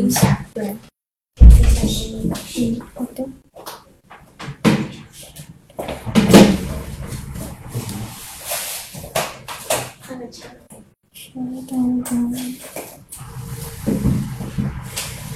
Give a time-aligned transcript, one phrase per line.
[0.00, 0.34] 影响。
[0.54, 0.74] 对，
[1.40, 3.28] 嗯，好的。
[11.12, 12.32] 稍等等，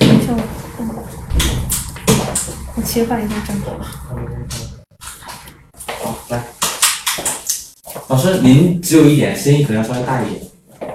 [0.01, 0.41] 稍等，
[2.75, 3.67] 我切换一下正好。
[6.03, 6.43] 好，来，
[8.09, 10.43] 老师，您只有一点声音可能要稍微大一点，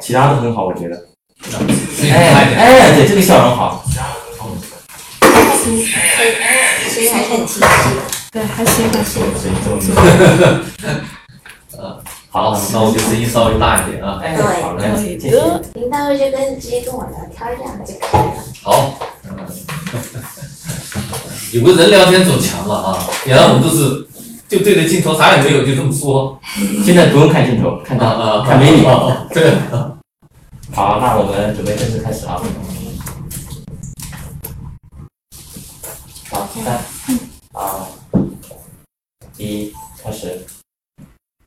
[0.01, 1.07] 其他都很好，我觉得。
[2.11, 3.83] 哎哎，对，这个笑容好。
[5.63, 5.95] 声音声
[7.03, 7.65] 音还很清晰。
[8.31, 9.21] 对，还行还行。
[11.77, 14.19] 呃， 好，那我就声音稍微大一点啊。
[14.23, 15.31] 哎，对好嘞，谢谢。
[15.31, 15.61] 的。
[15.75, 18.43] 您待会就跟直接跟我聊天这样就可以了。
[18.63, 19.29] 好，嗯，
[21.53, 24.07] 有个人聊天总强了啊，原来我们都是
[24.47, 26.39] 就对着镜头啥也没有就这么说。
[26.85, 28.85] 现在不用看镜头，看到啊啊，看美女。
[28.85, 29.51] 啊，对。
[30.71, 32.41] 好，那我们准备正式开始啊。
[36.29, 36.79] 好，三、
[37.53, 37.85] 二、
[39.37, 40.39] 一，开始。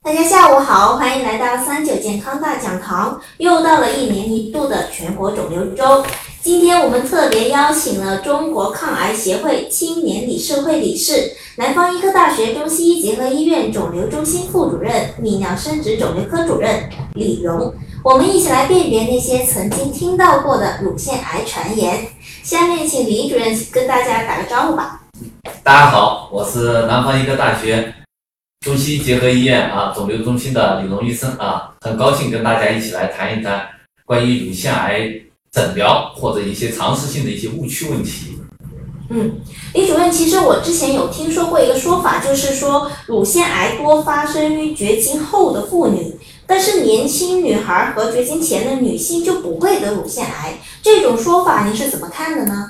[0.02, 3.20] 大家下午好，欢迎来到三九健康大讲堂。
[3.38, 6.04] 又到了一年一度的全国肿瘤周，
[6.42, 17.72] 今天我们特别邀请了中国抗癌协会青年理事会理事、南方医科大学中西医结合医院肿瘤中心副主任、泌尿生殖肿瘤科主任李荣。
[18.04, 22.04] 我们一起来辨别那些曾经听到过的乳腺癌传言。
[22.42, 25.02] 下面请李主任跟大家打个招呼吧。
[25.62, 27.94] 大家好，我是南方医科大学
[28.66, 33.68] 中西医结合医院啊肿瘤中心的李荣医生啊，很高兴跟大家一起来谈一谈
[34.04, 35.08] 关于乳腺癌
[35.52, 38.31] 诊疗或者一些常识性的一些误区问题。
[39.10, 39.40] 嗯，
[39.74, 50.58] 李主任，其实我之前有听说过一个说法，就是说乳腺癌多发生于绝经后的妇女，但是年轻女孩和绝经前的女性就不会得乳腺癌。
[50.82, 52.68] 这种说法您是怎么看的呢？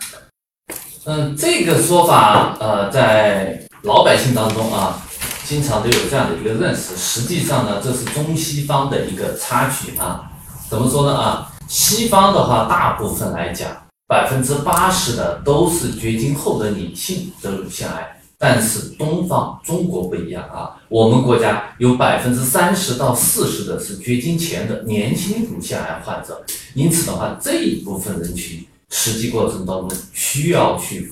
[1.05, 5.03] 嗯，这个说法呃，在老百姓当中啊，
[5.45, 6.97] 经常都有这样的一个认识。
[6.97, 10.31] 实际上呢，这是中西方的一个差距啊。
[10.69, 11.48] 怎么说呢啊？
[11.69, 13.69] 西方的话，大部分来讲，
[14.12, 20.77] 百分之八十的都是绝经后的女性得乳腺癌，但是东方中国不一样啊。
[20.90, 28.62] 我们国家有百分之三十到四十的是绝经前的年轻乳腺癌患者，因此的话，这一部分人群。
[28.90, 31.11] 实际过程当中需要去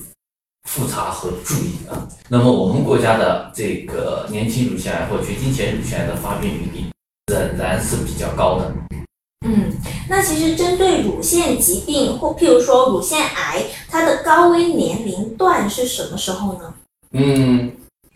[0.69, 2.07] 复查和注意啊。
[2.29, 6.85] 那么我们国家的这个年轻乳腺癌或绝经前乳腺癌的发病比例
[7.33, 8.71] 仍然是比较高的。
[9.45, 9.71] 嗯，
[10.07, 16.73] 那其实针对乳腺疾病或譬如说乳腺癌，它的高危年龄段是什么时候呢？
[17.13, 17.71] 嗯，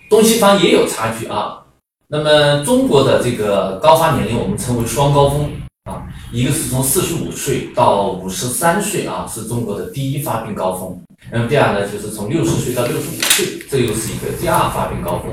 [0.09, 1.63] 东西方也有差距啊。
[2.07, 5.51] 那么中国的这个高发年龄我们称为双高峰。
[5.85, 10.99] 啊，一个是从四十五岁到五十三岁啊，是中国的第一发病高峰。
[11.31, 15.29] 那么第二呢，就是从六十岁到六十五岁，这又是一个第二发病高峰。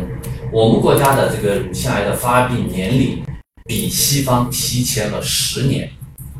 [0.52, 3.22] 我们国家的这个乳腺癌的发病年龄
[3.64, 5.90] 比西方提前了十年，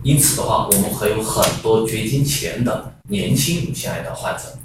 [0.03, 4.59] 因此的话，我们还有很多绝经前的年轻乳腺癌的患者。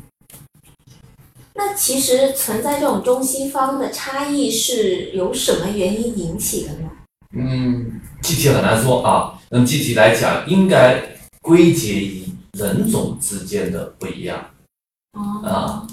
[1.53, 6.89] 那其实存在这种中西方的差异是由什么原因引起的呢？
[7.35, 9.39] 嗯，具体很难说啊。
[9.49, 11.01] 那么具体来讲，应该
[11.41, 12.23] 归结于
[12.57, 14.51] 人种之间的不一样
[15.13, 15.87] 哦啊。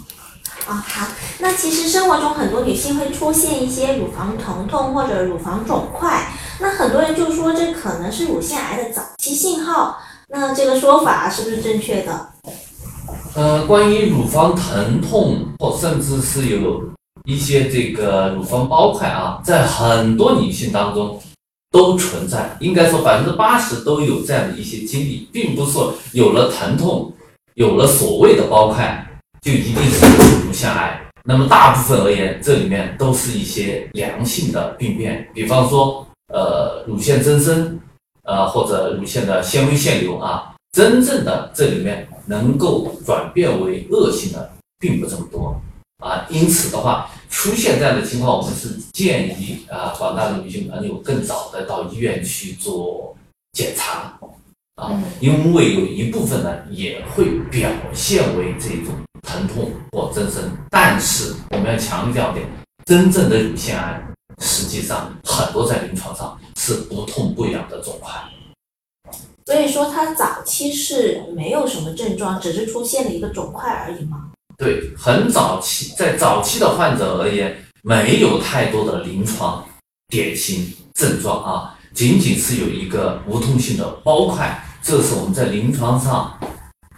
[0.67, 1.07] 啊，好。
[1.41, 9.99] 那其实生活中很多女性会出现一些乳房疼痛或者乳房肿块，那很多人就说这可能是乳腺癌的早期信号。
[10.29, 12.29] 那这个说法是不是正确的？
[13.35, 16.83] 呃，关于乳房疼痛或甚至是有
[17.25, 21.21] 一些这个乳房包块啊，在很多女性当中
[21.71, 25.79] 都存在，应该说百分之八十都有这样的一些经历，并不是
[26.13, 27.13] 有了疼痛，
[27.55, 29.07] 有了所谓的包块
[29.45, 30.99] 就一定是乳腺癌。
[31.23, 37.79] 那么大部分而言，这里面都是一些良性的病变，比方说呃乳腺增生，
[38.23, 40.51] 呃或者乳腺的纤维腺瘤啊。
[40.73, 45.61] 真正的这里面能够转变为恶性的并不这么多
[45.99, 53.15] 啊，因此的话，出现这样的情况，我们是建议啊广大的女性朋友更早的到医院去做
[53.53, 54.19] 检查
[54.75, 58.93] 啊，因为有一部分呢也会表现为这种
[59.25, 62.47] 疼痛或增生，但是我们要强调点，
[62.85, 64.01] 真正的乳腺癌
[64.39, 68.13] 实际上很多在临床上是不痛不痒的肿块。
[69.47, 74.31] 所以说它早期是没有什么症状，只是出现了一个肿块而已吗？
[74.57, 79.65] 对，很早期，在早期的患者而言，没有太多的临床
[80.09, 86.39] 典型症状啊，仅仅是有一个无痛性的包块，这是我们在临床上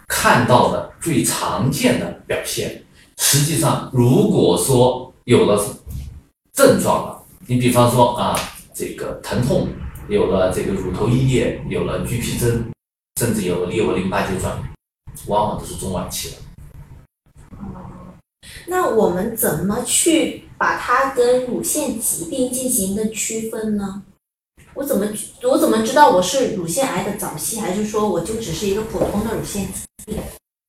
[0.07, 2.83] 看到的最常见的表现。
[3.17, 5.63] 实际上，如果说有了
[6.53, 8.37] 症状了，你比方说啊，
[8.73, 9.67] 这个疼痛，
[10.07, 12.65] 有了这个乳头溢液，有了橘皮症，
[13.19, 14.57] 甚至有了裂纹淋巴结转，
[15.25, 16.37] 往往都是中晚期的。
[18.67, 24.03] 那我们怎么去把它跟乳腺疾病进行一个区分呢？
[24.75, 25.07] 我怎么
[25.41, 29.86] 我怎么知道我是乳腺癌的早期，还是说我就只是一个普通的乳腺疾？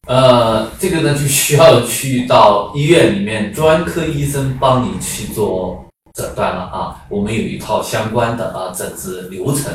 [0.08, 7.05] 呃，这个呢就需要去到医院里面专科医生帮你去做诊断了啊。
[7.11, 9.70] 我们有一套相关的啊诊治流程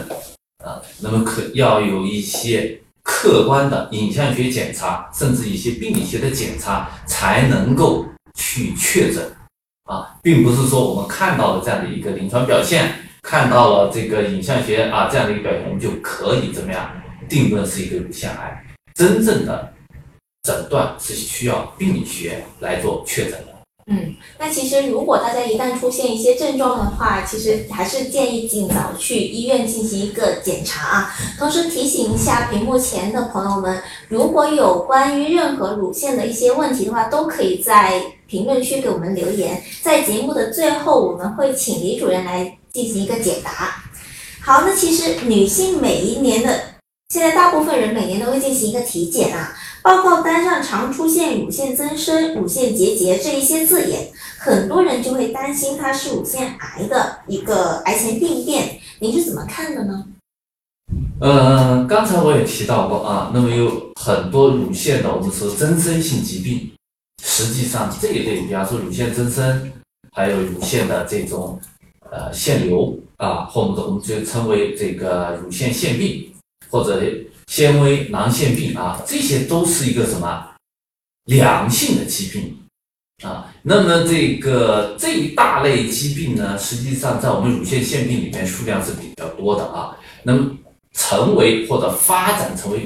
[0.66, 9.32] 啊，那么可要有一些客观的影像学检查，甚至一些病理学的检查，才能够去确诊
[9.84, 16.90] 啊，并不是说我们看到了这样的一个临床表现，看到了这个影像学啊这样的一个表现，我们就可以怎么样
[17.30, 18.64] 定论是一个乳腺癌。
[18.96, 19.74] 真正的
[20.44, 23.48] 诊断是需要病理学来做确诊的。
[23.88, 31.16] 嗯，那其实如果大家一旦出现一些症状的话，其实还是建议尽早去医院进行一个检查啊。
[31.38, 39.62] 同时提醒一下屏幕前的朋友们，如果有关于任何乳腺的一些问题的话，都可以在评论区给我们留言。
[39.82, 43.84] 在节目的最后，我们会请李主任来进行一个解答。
[44.40, 46.58] 好，那其实女性每一年的，
[47.14, 49.56] 现在大部分人每年都会进行一个体检啊。
[49.84, 58.80] 报告单上常出现乳腺增生、乳腺结节这一些字眼，很多人就会担心它是乳腺癌的一个癌前病变。
[58.98, 60.08] 您是怎么看的呢？
[61.22, 66.72] 呃，刚才我也提到过啊，那么有很多乳腺的我们说增生性疾病，
[67.24, 69.72] 实际上这一类，比方说乳腺增生，
[70.14, 71.60] 还有乳腺的这种
[72.10, 76.33] 呃腺瘤啊，或者我们就称为这个乳腺腺病，
[76.74, 77.00] 或者。
[77.46, 80.48] 纤维囊腺病啊，这些都是一个什么
[81.26, 82.58] 良性的疾病
[83.22, 83.54] 啊？
[83.64, 89.96] 那么这个这一大类疾病呢，实际上在我们乳腺腺病里面数量是比较多的啊。
[90.24, 90.52] 那么
[90.94, 92.80] 成为或者发展成为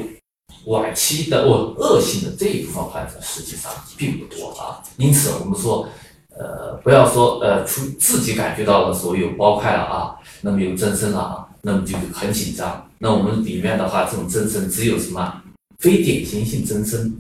[0.65, 4.83] 晚期的或恶性的这一部分患者，实际上并不多啊。
[4.97, 5.87] 因此我们说，
[6.35, 11.46] 呃，不要说呃出自己感觉到了所有包块了啊，那么有增生了啊。
[11.67, 12.89] 那么就很紧张。
[12.97, 15.43] 那我们里面的话，这种增生只有什么
[15.79, 17.13] 非典型性增生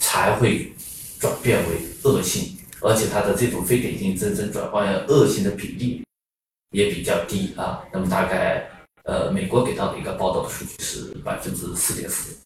[0.00, 0.72] 才会
[1.18, 6.04] 转变为恶性，而且它的这种非典型增生转化为恶性的比例
[6.70, 7.82] 也比较低啊。
[7.92, 8.70] 那么大概
[9.02, 12.36] 呃，美国给到的一个报道的数据是百分之四点四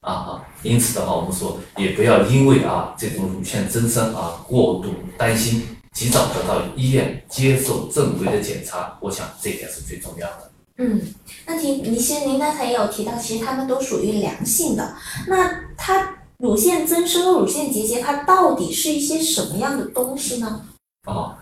[0.00, 0.42] 啊。
[0.62, 8.96] 因此的话，我们说也不要因为啊这种乳腺增生啊过度担心，及早得到医院接受正规的检查。
[9.02, 10.50] 我想这点是最重要的。
[10.76, 11.00] 嗯，
[11.46, 14.96] 那提，您先您刚才也有提到，其实它们都属于良性的。
[15.28, 20.62] 那它乳腺增生、乳腺结节，它到底是一些什么样的东西呢？
[21.06, 21.36] 哦，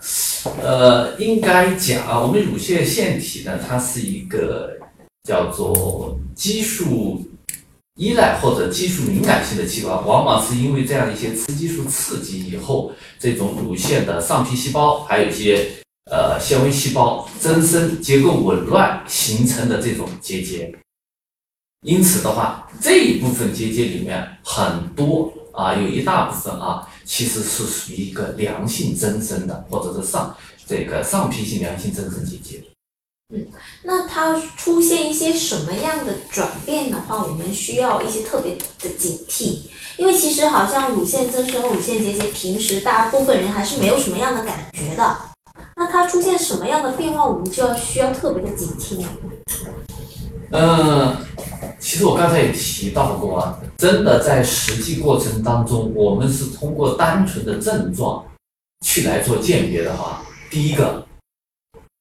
[0.61, 4.71] 呃，应该讲啊，我们乳腺腺体呢，它是一个
[5.25, 7.25] 叫做激素
[7.97, 15.71] 依赖或者激素敏感性的器官，往往是因为这样一些雌激素刺激以后，这种乳腺的上皮细胞还有一些。
[16.11, 20.75] 呃，纤维细胞增生、结构紊乱形成的这种结节，
[21.87, 32.63] 因此的话，这一部分结节里面很多啊，有一大部分啊，其实是属于一个良性增生的，或者是上这个上皮性良性增生结节。
[33.33, 33.47] 嗯，
[33.85, 39.61] 那它出现一些什么样的转变的话，我们需要一些特别的警惕，
[39.97, 45.32] 因为其实好像乳腺增生、乳腺结节，平时大部分人还是没有什么样的感觉的。
[45.77, 49.09] 那它出现什么样的变化，我们就要需要特别的警惕呢？
[50.51, 51.17] 嗯，
[51.79, 58.25] 其实我刚才也提到过啊，真的在实际过程当中，我们是通过单纯的症状
[58.85, 61.07] 去来做鉴别的话，第一个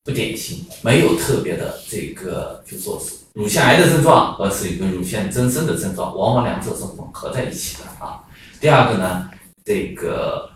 [0.03, 8.21] 不典型，没有特别的这个就说是乳腺癌的症状，而是一个乳腺增生的症状，往往两者是混合在一起的啊。
[8.59, 9.29] 第二个呢，
[9.63, 10.49] 这个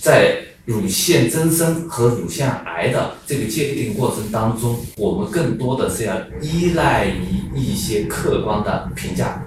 [0.00, 9.46] 在乳腺增生和乳腺癌的这个界定过程当中，我们更多的是要依赖于一些客观的评价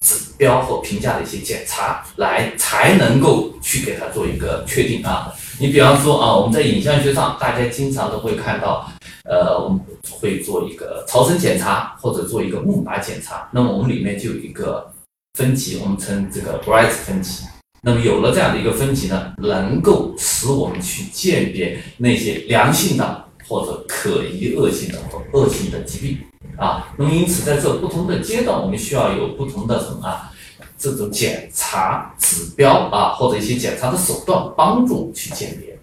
[0.00, 5.30] 指标或评价的一些检查，来才能够去给它做一个确定啊。
[5.58, 8.90] 你比方说啊，我们在影像学上，大家经常都会看到，
[9.24, 14.90] 呃，我们会做一个超声检查或者做一个钼靶检查，那么我们里面就有一个
[15.34, 17.44] 分级，我们称这个 Bright 分级。
[17.86, 26.18] 那么有了这样的一个分级呢，能够使我们去鉴别那些良性的或者可疑恶性的或恶性的疾病
[26.58, 26.92] 啊。
[26.98, 30.32] 那么因此在这不同的阶段，我们需要有不同的什么啊
[30.76, 35.78] 这种检查指标啊，或者一些检查的手段，帮助去鉴别。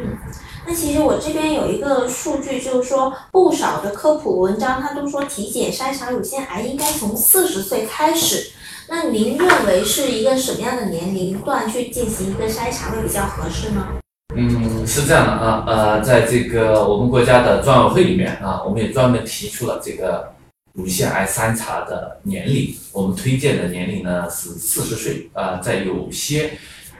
[0.00, 0.16] 嗯
[0.68, 8.52] 那其实我这边有一个数据，就是说不少的科普文章，它都说体检筛查乳腺癌应该从四十岁开始。
[8.92, 13.86] 那您认为是一个什么样的年龄段去进行一个筛查会比较合适呢？
[14.34, 20.32] 嗯，是这样的啊，呃，在这个我们国家的专委会里面啊，我们也专门提出了这个
[20.72, 26.50] 乳腺癌筛查的年龄，我们推荐的年龄呢是四十岁啊，在有些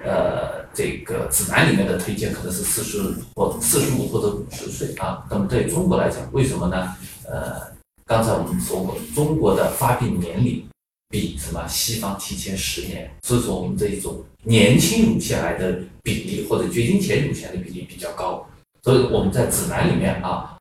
[0.05, 3.03] 呃这个指南里面的推荐可能是四十
[3.35, 5.25] 或四十五或者五十岁啊。
[5.29, 6.95] 那么对中国来讲，为什么呢？
[7.29, 7.61] 呃，
[8.07, 10.65] 刚才我们说过，中国的发病年龄
[11.11, 18.47] 比什么西方提前十年，所以说我们这一种年轻乳腺癌的比例或者绝经前乳腺癌的比例比较高，
[18.85, 20.57] 所以我们在指南里面啊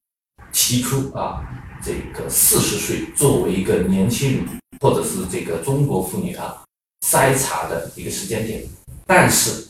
[0.52, 1.46] 提出啊
[1.84, 4.46] 这个四十岁作为一个年轻人
[4.82, 6.64] 或者是这个中国妇女啊
[7.06, 8.64] 筛查的一个时间点，
[9.06, 9.68] 但是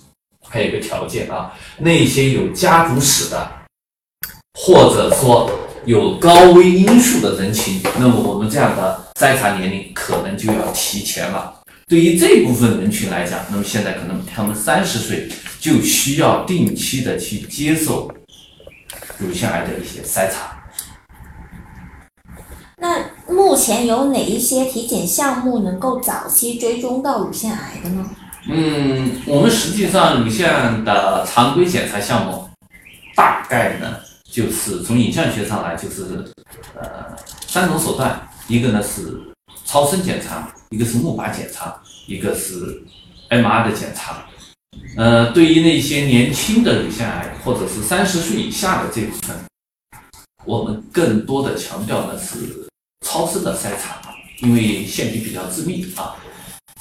[0.48, 3.52] 还有一个条件啊，那些有家族史的，
[4.54, 5.52] 或者说
[5.86, 11.54] 有高危因素的人群，那么我们这样的筛查年龄可能就要提前了。
[11.88, 15.28] 对于这部分人群来讲，那么现在可能他们三十岁
[15.60, 18.12] 就需要定期的去接受
[19.18, 20.56] 乳腺癌的一些筛查。
[22.78, 28.06] 那目前有哪一些体检项目能够早期追踪到乳腺癌的呢？
[28.48, 32.48] 嗯，我们实际上乳腺的常规检查项目，
[33.16, 33.98] 大概呢
[34.32, 36.24] 就是从影像学上来就是
[36.76, 37.16] 呃
[37.48, 39.20] 三种手段，一个呢是
[39.66, 42.82] 超声检查，一个是钼靶检查，一个是
[43.30, 44.26] MR 的检查。
[44.96, 49.36] 呃，对于那些年轻的乳腺癌或者是三十岁以下的这部分，
[50.46, 52.68] 我们更多的强调的是
[53.06, 54.02] 超声的筛查，
[54.40, 56.16] 因为腺体比较致密啊。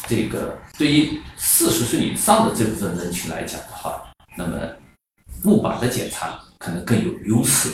[0.06, 4.02] 这个对于四十岁以上的这部分人群来讲的话，
[4.36, 4.56] 那么
[5.42, 7.68] 钼靶的检查可能更有优势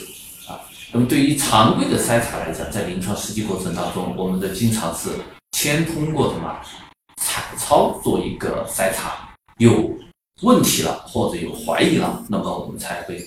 [0.48, 0.60] 啊。
[0.92, 5.10] 那么对于常规的筛查来讲，在临床实际过程当中，我们的经常是
[5.52, 6.56] 先通过什么
[7.20, 9.90] 彩超做一个筛查，有
[10.42, 13.24] 问题了或者有怀疑了，那么我们才会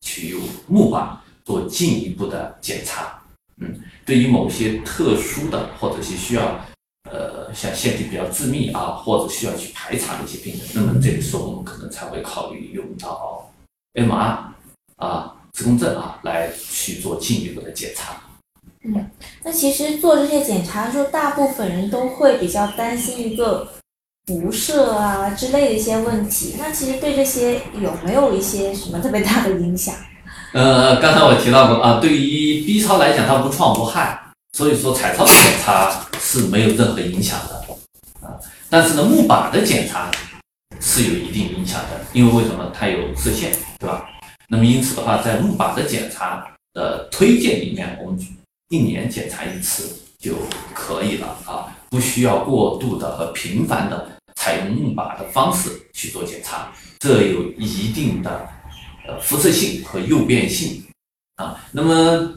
[0.00, 3.18] 去用钼靶做进一步的检查。
[3.58, 6.60] 嗯，对于某些特殊的或者是需要。
[7.10, 13.49] 呃，像腺体比较致密啊，或者需要去排查的一些病人，那么这个时候我们可能才会考虑用到
[13.94, 14.36] MR
[14.96, 18.14] 啊、磁共振啊来去做进一步的检查。
[18.84, 19.10] 嗯，
[19.44, 23.68] 那其实做这些检查的时候，大部分人都会比较担心一个
[24.26, 26.56] 辐射啊之类的一些问题。
[26.58, 29.94] 那其实对这些有没有一些什么特别大的影响？
[30.52, 34.18] 呃，刚才我提到过啊，对于 B 超来讲，它无创无害。
[34.52, 37.54] 所以说彩超的检查是没有任何影响的
[38.26, 38.34] 啊，
[38.68, 40.10] 但是呢，钼靶的检查
[40.80, 44.08] 是有一定影响的，因为为什么它有射线，对吧？
[44.48, 48.18] 那么因此的话，在钼靶的检查的推荐里面，我们
[48.70, 50.34] 一年检查一次就
[50.74, 58.48] 可以了啊，不需要过度的和频繁的采用钼靶的方式去做检查，这有一定的
[59.06, 60.82] 呃辐射性和诱变性
[61.36, 62.34] 啊，那么。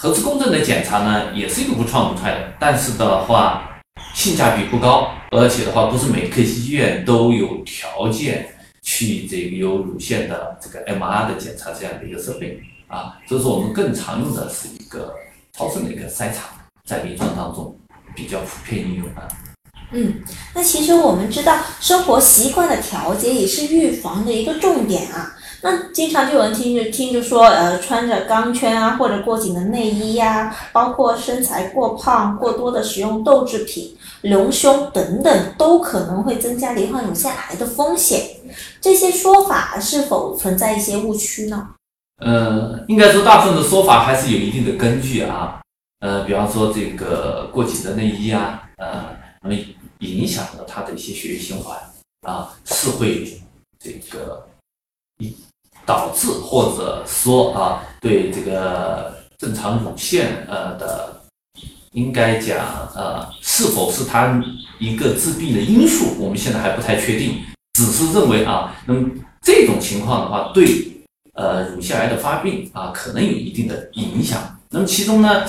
[0.00, 3.67] 核磁共振的检查呢，也是一个无创无害的，但是的话
[4.14, 8.48] 性价比不高，而且的话不是每个医院都有条件
[8.82, 15.14] 去这个有乳腺的这个 MR 的检查这样的一个设备啊，所以说我们更常用的是一个
[15.52, 16.50] 超声的一个筛查，
[16.84, 17.76] 在临床当中
[18.14, 19.28] 比较普遍应用的。
[19.92, 20.22] 嗯，
[20.54, 25.34] 那其实我们知道生活习惯的调节也是预防的一个重点啊。
[25.60, 38.22] 那经常就有人听着听着说，呃，穿着钢圈啊，或者过紧的内衣呀，包括身材过胖、过多的使用豆制品、隆胸等等，都可能会增加罹患乳腺癌的风险。
[38.80, 41.70] 这些说法是否存在一些误区呢？
[42.24, 45.60] 呃，应该说大部分的说法还是有一定的根据啊。
[45.98, 49.06] 呃，比方说这个过紧的内衣啊，呃，
[49.42, 49.56] 那么
[49.98, 51.76] 影响了他的一些血液循环
[52.22, 53.40] 啊，是会
[53.80, 54.46] 这个
[55.18, 55.34] 一。
[55.88, 61.22] 导致或者说啊，对这个正常乳腺呃的，
[61.92, 62.58] 应该讲
[62.94, 64.38] 呃，是否是它
[64.78, 67.38] 一个致病的因素，我们现在还不太确定，
[67.72, 69.08] 只是认为啊，那么
[69.40, 70.92] 这种情况的话，对
[71.32, 74.58] 呃乳腺癌的发病啊，可能有一定的影响。
[74.68, 75.42] 那么其中呢，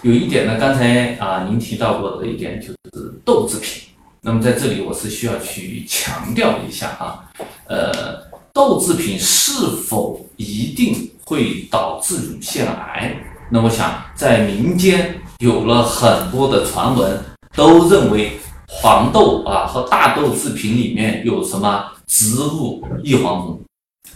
[0.00, 3.90] 有一点呢，刚才啊您提到过的一点就是豆制品，
[4.22, 7.28] 那么在这里我是需要去强调一下啊，
[7.66, 8.31] 呃。
[8.52, 9.52] 豆制品是
[9.88, 13.16] 否一定会导致乳腺癌？
[13.50, 17.18] 那我想，在民间有了很多的传闻，
[17.54, 23.60] 都认为黄豆啊和大豆制品里面有什么植物异黄酮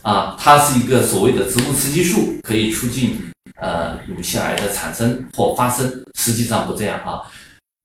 [0.03, 3.19] 啊，它是一个所谓的植物雌激素，可以促进
[3.61, 6.05] 呃乳腺癌的产生或发生。
[6.15, 7.23] 实际上不这样啊，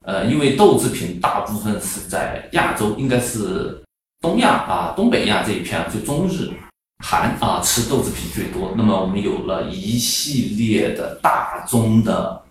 [0.05, 3.81] 呃，因为豆制品大部分是在亚洲，应该是
[4.21, 6.47] 东亚啊、东北亚这一片，就中日
[7.03, 8.71] 韩啊吃豆制品最多。
[8.77, 12.41] 那么我们有了一系列的大宗的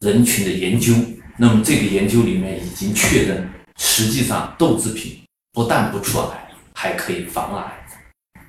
[0.00, 0.94] 人群的研究。
[1.36, 3.46] 那么这个研究里面已经确认，
[3.76, 5.20] 实际上豆制品
[5.52, 7.86] 不但不出癌，还可以防癌。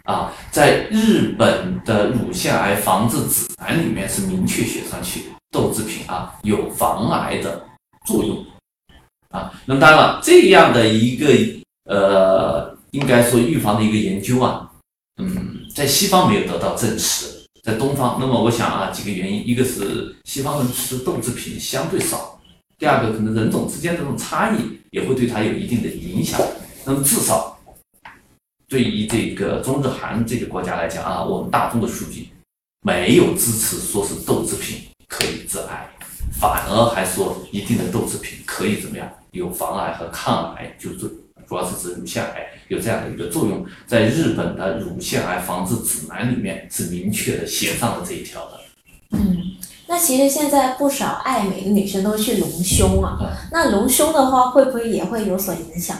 [0.03, 7.65] 啊，在日本的乳腺癌防治指南里面是明确写上去，豆制品啊有防癌的
[8.05, 8.37] 作用。
[9.31, 11.33] 啊，那么当然了，这样的一个
[11.85, 14.71] 呃，应该说预防的一个研究啊，
[15.21, 22.39] 嗯，在西方没有得到证实，在东方，那么我想啊，几个原因，一个是西方人吃豆制品相对少。
[22.77, 24.57] 第二个，可能人种之间这种差异
[24.91, 26.41] 也会对它有一定的影响。
[26.83, 27.57] 那么至少
[28.67, 32.29] 对于这个中日韩这个国家来讲啊，我们大众的数据
[32.81, 35.87] 没有支持说是豆制品可以致癌，
[36.33, 41.09] 反而还说一定的豆制品可以怎么样有防癌和抗癌，就是
[41.47, 43.65] 主要是指乳腺癌有这样的一个作用。
[43.85, 48.59] 在日本的乳腺癌防治指南里面是明确的写上了这一条的。
[49.11, 49.37] 嗯。
[49.87, 53.19] 那其实现在不少爱美的女生都去隆胸啊，
[53.51, 55.95] 那隆胸的话会不会也会有所影响？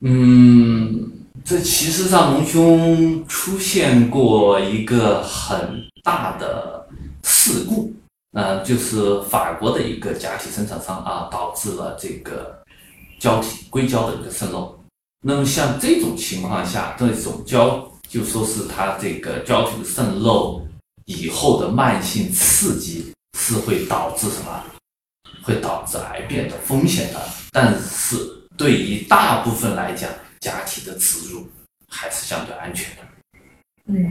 [0.00, 1.12] 嗯，
[1.44, 6.86] 这其实上隆胸出现过一个很大的
[7.22, 7.92] 事故，
[8.32, 12.63] 呃，就是法国的一个假体生产商啊，导致了这个
[13.24, 14.78] 胶体硅胶的一个渗漏。
[15.22, 20.60] 那么像这种情况下，这种胶就说是它这个胶体的渗漏。
[21.06, 24.64] 以后的慢性刺激是会导致什么？
[25.42, 27.20] 会导致癌变的风险的。
[27.50, 28.16] 但是
[28.58, 31.46] 对于大部分来讲，假体的植入
[31.88, 33.02] 还是相对安全的。
[33.86, 34.10] 嗯，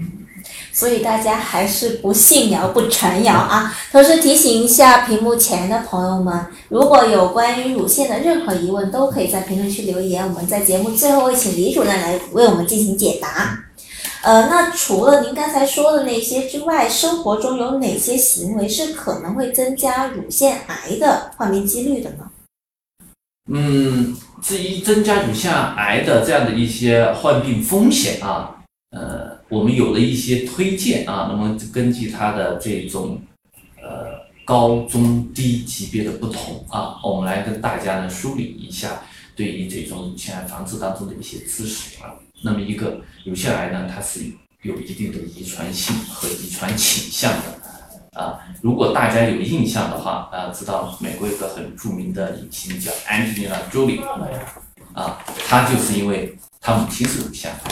[0.71, 3.75] 所以大家还是不信谣不传谣啊。
[3.91, 13.59] 同时提醒一下屏幕前的朋友们，如果有关于乳腺的任何疑问，都可以在评论区留言，我们在节目最后会请李主任来为我们进行解答。
[14.21, 22.29] 呃，那除了您刚才说的那些之外，生活中有哪些行为是可能会增加乳腺癌的患病几率的呢？
[23.51, 28.55] 嗯，至于增加乳腺癌的这样的一些患病风险啊，
[28.91, 33.21] 呃，我们有了一些推荐啊，那么根据它的这种
[33.79, 39.03] 呃高中低级别的不同啊，我们来跟大家呢梳理一下
[39.35, 42.15] 对于这种乳腺癌防治当中的一些知识啊。
[42.41, 44.21] 那么一个乳腺癌呢，它是
[44.63, 48.39] 有一定的遗传性和遗传倾向的啊。
[48.59, 54.03] 如果大家有印象的话，啊，知道美国有个很著名的影星叫 Angelina Jolie
[54.93, 57.71] 啊，她就是因为她母亲是乳腺癌，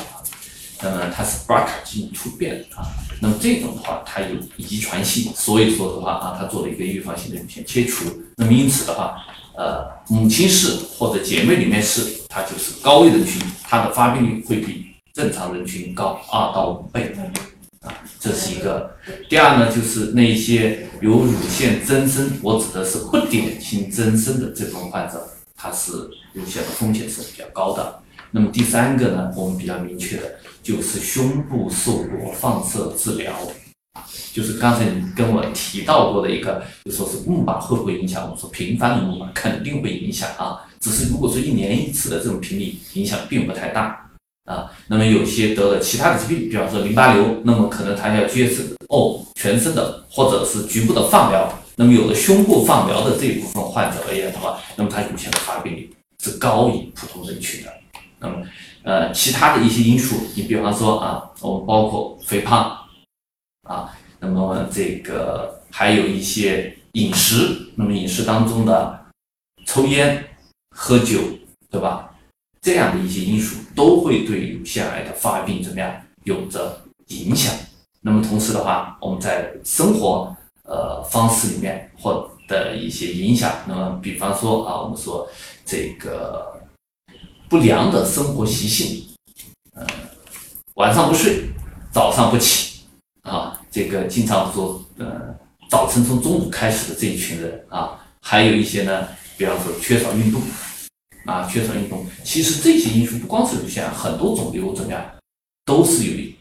[0.84, 2.88] 那么它是 BRCA 基因突变啊，
[3.20, 8.06] 那么这种的话，它有遗传性，所以说的话啊，它做了一个预防性的乳腺切除，
[8.38, 9.18] 那么因此的话。
[9.54, 17.14] 呃，母亲是或者姐妹里面是，它就是高危人群，它的发病率会比正常人群高二到五倍，
[17.82, 18.96] 啊，这是一个。
[19.30, 25.22] 第二呢，就是那些有乳腺增生，我指的是不典型增生的这种患者，
[25.56, 25.92] 他是
[26.32, 28.00] 乳腺的风险是比较高的。
[28.32, 33.34] 那么第三个呢，我们比较明确的就是胸部受过放射治疗。
[34.34, 38.24] 就是刚才你跟我提到过的一个，就说是木马会不会影响？
[38.24, 44.10] 我们说频繁的木马肯定会影响啊，只是如果说一年一次的这种频率，影响并不太大
[44.46, 44.72] 啊。
[44.88, 51.54] 那么有些得了其他的疾病，比方说淋巴瘤，那么可能他要接受哦全身的或者是局部的放疗。
[51.76, 55.94] 那么有了胸部放疗的这一部分患者而言的话，那么他乳腺的发病率
[56.24, 57.70] 是高于普通人群的。
[58.20, 58.36] 那么
[58.84, 62.78] 呃其他的一些因素，你比方说啊，我们包括肥胖
[63.68, 63.94] 啊。
[64.20, 69.06] 那么这个还有一些饮食，那么饮食当中的
[69.66, 70.24] 抽烟、
[70.76, 71.20] 喝酒，
[71.72, 72.08] 对吧？
[72.62, 75.92] 这样的一些因素都会对乳腺癌的发病怎么样
[76.26, 77.52] 有着影响。
[78.02, 85.28] 那么同时的话，我们在生活呃方式里面或的一些影响，那么比方说啊，我们说
[85.66, 86.61] 这个
[87.52, 89.06] 不良的生活习性，
[89.76, 89.86] 呃，
[90.76, 91.50] 晚上不睡，
[91.92, 92.84] 早上不起
[93.24, 93.60] 啊。
[93.70, 95.36] 这个经常说，呃，
[95.70, 99.06] 早晨从中午开始的这一群人啊，还有一些呢，
[99.38, 100.42] 比方说缺少运动，
[101.26, 105.06] 啊，缺少运动，其实这些因素不光是乳腺癌，很多肿瘤怎么样，
[105.66, 106.32] 都是有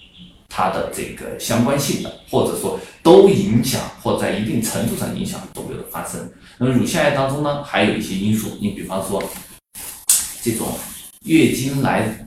[0.49, 6.31] 它的这个相关性的，或者说都影响或在一定程度上影响肿瘤的发生。
[6.57, 9.21] 那么乳腺癌当中呢，还有一些因素，你比方说
[10.41, 10.69] 这种
[11.27, 12.27] 月经来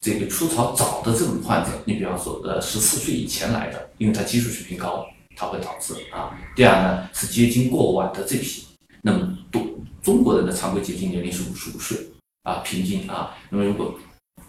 [0.00, 6.38] 这个初潮早的这种患者，你比方说呃十四岁以前来的，因为他激素水平高，它会导致啊。
[6.54, 8.64] 第二呢是月经过晚的这批，
[9.02, 9.62] 那么多
[10.02, 11.98] 中国人的常规绝经年龄是五十五岁
[12.42, 13.34] 啊，平均啊。
[13.50, 13.98] 那么如果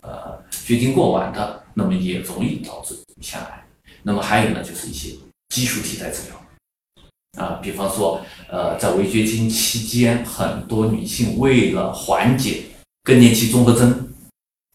[0.01, 3.65] 呃绝经过晚的，那么也容易导致乳腺癌。
[4.03, 5.15] 那么还有呢就是一些
[5.49, 12.63] 激素替代治疗啊，比方说呃在围绝经期间，很多女性为了缓解
[13.07, 14.05] 更年期综合征，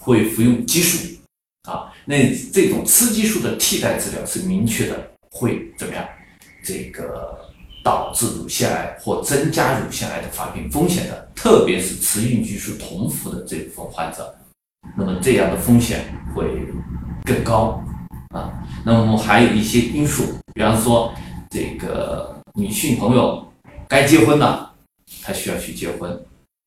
[0.02, 1.06] 会服用激素
[1.68, 1.92] 啊。
[2.06, 6.02] 那这种雌激素的替代治疗是明确的会怎么样？
[6.64, 7.38] 这个
[7.84, 14.34] 导致乳腺癌或增加乳腺癌的发病风险的，特别是雌孕激素同服的这部分患者，
[14.96, 16.02] 那么这样的风险
[16.34, 16.66] 会
[17.24, 17.84] 更高
[18.34, 18.50] 啊。
[18.82, 20.22] 那么还有一些因素，
[20.54, 21.12] 比方说
[21.50, 23.46] 这个女性朋友
[23.86, 24.72] 该结婚了，
[25.22, 26.10] 她需要去结婚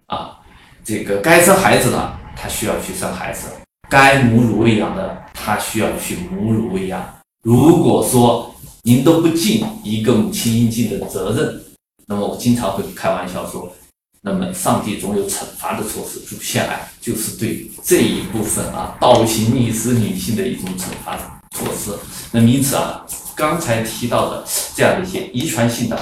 [0.05, 0.44] 啊；
[0.85, 3.47] 这个该生孩子了，她需要去生孩子；
[3.89, 7.03] 该母乳喂养的，她需要去母乳喂养。
[7.41, 11.59] 如果说您都不尽一个母亲应尽的责任，
[12.05, 13.75] 那么我经常会开玩笑说，
[14.21, 21.17] 那么上帝总有惩罚的措施，乳腺癌就是对这一部分啊倒行逆施女性的一种惩罚
[21.49, 21.97] 措施。
[22.31, 23.03] 那么因此啊，
[23.35, 24.45] 刚才提到的
[24.75, 25.99] 这样的一些遗传性的、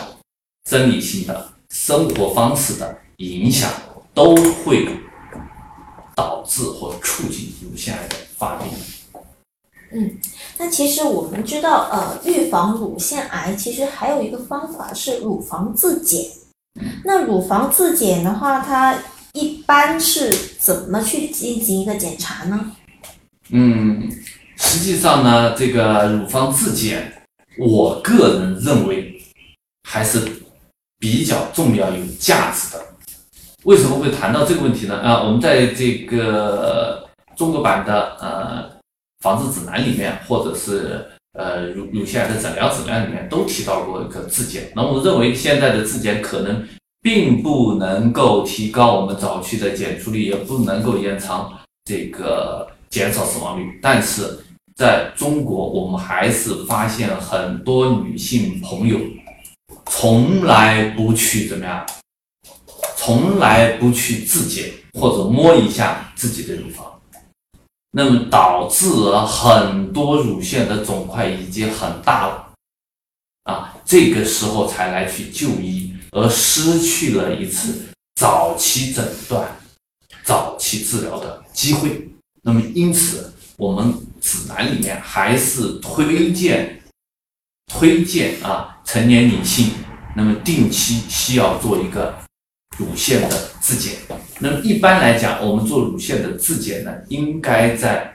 [0.69, 3.71] 生理性的、生活方式的影响，
[4.13, 4.87] 都会
[6.15, 8.67] 导致或促进乳腺癌的发病。
[9.91, 10.17] 嗯，
[10.57, 16.25] 那其实我们知道，呃，预防乳腺癌其实还有一个方法是乳房自检。
[17.05, 18.97] 那乳房自检的话，它
[19.33, 22.71] 一般是怎么去进行一个检查呢？
[23.49, 24.11] 嗯，
[24.57, 27.25] 实际上呢，这个乳房自检，
[27.59, 29.21] 我个人认为
[29.87, 30.19] 还是
[30.97, 32.92] 比较重要、有价值的。
[33.63, 34.97] 为什么会谈到这个问题呢？
[34.97, 38.69] 啊，我们在这个中国版的呃
[39.21, 44.71] 防治指南里面，或者是呃乳乳腺癌的诊疗指南里面都提到过一个自检。
[44.75, 46.67] 那我认为现在的自检可能
[47.01, 51.49] 并不能够提高我们早期的检出率，也不能够延长
[51.85, 53.79] 这个减少死亡率。
[53.81, 54.39] 但是
[54.75, 58.99] 在中国，我们还是发现很多女性朋友
[59.85, 61.85] 从来不去怎么样，
[63.03, 66.89] 从来不去自检或者摸一下自己的乳房。
[67.91, 72.53] 那么导致了很多乳腺的肿块已经很大了，
[73.43, 77.83] 啊，这个时候才来去就医，而失去了一次
[78.15, 79.47] 早期诊断、
[80.23, 82.09] 早期治疗的机会。
[82.41, 86.81] 那么因此，我们指南里面还是推荐
[87.67, 89.71] 推荐啊，成年女性
[90.15, 92.17] 那么定期需要做一个
[92.77, 93.93] 乳腺的自检。
[94.39, 98.13] 那么一般来讲，我们做乳腺的自检呢，应该在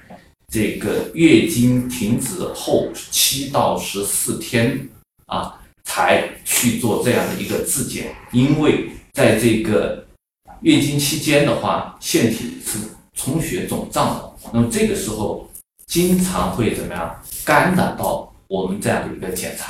[0.52, 4.88] 这个月经停止后七到十四天
[5.26, 10.06] 啊，才去做这样的一个自检，因为在这个
[10.62, 12.78] 月经期间的话，腺体是
[13.14, 15.48] 充血肿胀的，那么这个时候
[15.86, 19.66] 经常会怎么样干扰到我们这样的一个检查。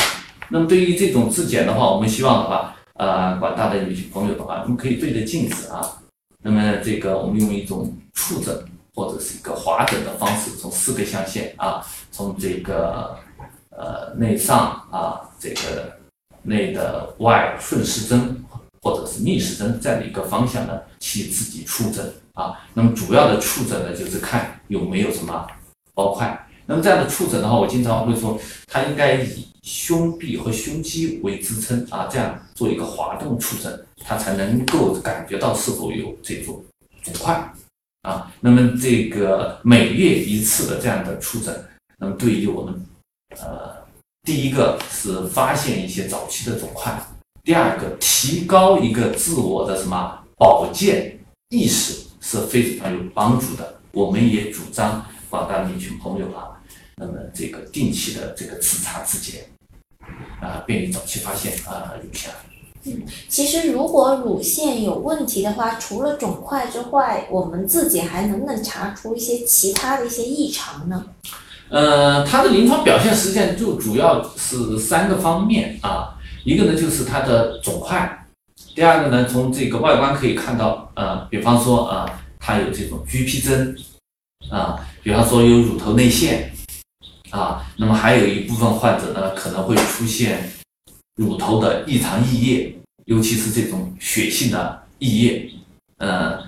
[0.48, 5.80] 那么对于这种自检的话，我们希望的话，呃，广大的女性朋友的话，你们可以对着镜子啊。
[6.42, 8.56] 那么这个我们用一种触诊
[8.94, 13.16] 或者是一个滑诊的方式，从四个象限啊，从这个
[13.70, 15.92] 呃内上啊，这个
[16.42, 18.44] 内的外顺时针
[18.82, 22.60] 或者是逆时针这样的一个方向呢，去自己触诊啊。
[22.74, 25.46] 那么主要的触诊呢，就是看有没有什么
[25.94, 26.46] 包块。
[26.66, 36.64] 那么这样的触诊的话，我经常会说，它应该以胸壁和胸肌为支撑啊，这样做一个滑动触诊，它才能够感觉到是否有这种
[37.02, 37.52] 肿块
[38.00, 38.32] 啊。
[38.40, 41.62] 那么这个每月一次的这样的触诊，
[41.98, 42.86] 那么对于我们
[43.40, 43.76] 呃，
[44.22, 46.98] 第一个是发现一些早期的肿块，
[47.44, 51.18] 第二个提高一个自我的什么保健
[51.50, 53.78] 意识是非常有帮助的。
[53.92, 56.56] 我们也主张广大的女性朋友啊。
[57.00, 59.44] 那么这个定期的这个自查自检，
[60.40, 62.36] 啊，便于早期发现啊乳腺癌。
[62.84, 71.04] 嗯，其实如果乳腺有问题的话，除了肿块之外，我们自己还能不能查出一些其他的一些异常呢？
[71.70, 78.26] 呃，它的临床表现实际上就主要是三个方面啊，一个呢就是它的肿块，
[78.74, 83.76] 第二个呢从这个外观可以看到，呃，比方说啊，它有这种橘皮征，
[84.50, 86.52] 啊，比方说有乳头内陷。
[87.30, 90.50] 啊，那么还有一部分患者呢，可能会出现
[91.16, 95.50] 乳头的异常溢液，尤其是这种血性的溢液。
[95.98, 96.42] 呃，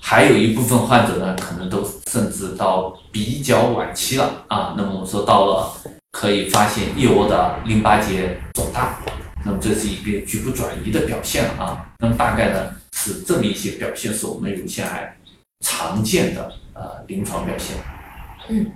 [0.00, 4.74] 还有一部分患者呢，可能都甚至到比较晚期了啊。
[4.76, 5.72] 那么我们说到了，
[6.12, 8.98] 可以发现腋窝的淋巴结肿大，
[9.44, 11.86] 那么这是一个局部转移的表现了啊。
[11.98, 15.16] 那么大概呢是这么一些表现，是我们乳腺癌
[15.64, 17.76] 常见的呃临床表现。
[18.48, 18.70] 嗯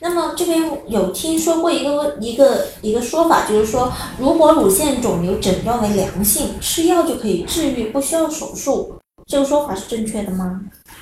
[0.00, 8.94] 那么这边有听说过一个一个一个说法，就是说，如果乳腺肿瘤诊断为良性，吃药就可以治愈，不需要手术。
[9.26, 10.60] 这个说法是正确的吗？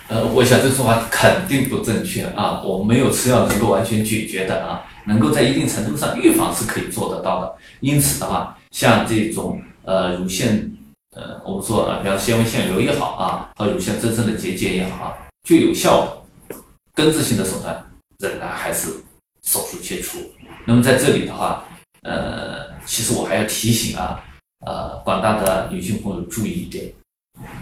[0.09, 2.61] 呃，我想这说法肯定不正确啊！
[2.65, 7.55] 我没有吃药能够完全解决的啊，能够在一定程度上预防是可以做得到的。
[7.81, 10.73] 因此的话，像这种呃乳腺
[11.15, 16.57] 呃，我们说啊，比方纤维腺瘤也好啊，和乳腺增生的结节也好啊，最有效的
[16.95, 17.85] 根治性的手段
[18.19, 18.89] 仍然还是
[19.43, 20.19] 手术切除。
[20.65, 21.65] 那么在这里的话，
[22.03, 24.25] 呃，其实我还要提醒啊，
[24.67, 26.93] 呃，广大的女性朋友注意一点。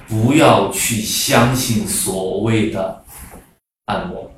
[0.06, 3.04] 不要去相信所谓的
[3.86, 4.30] 按摩，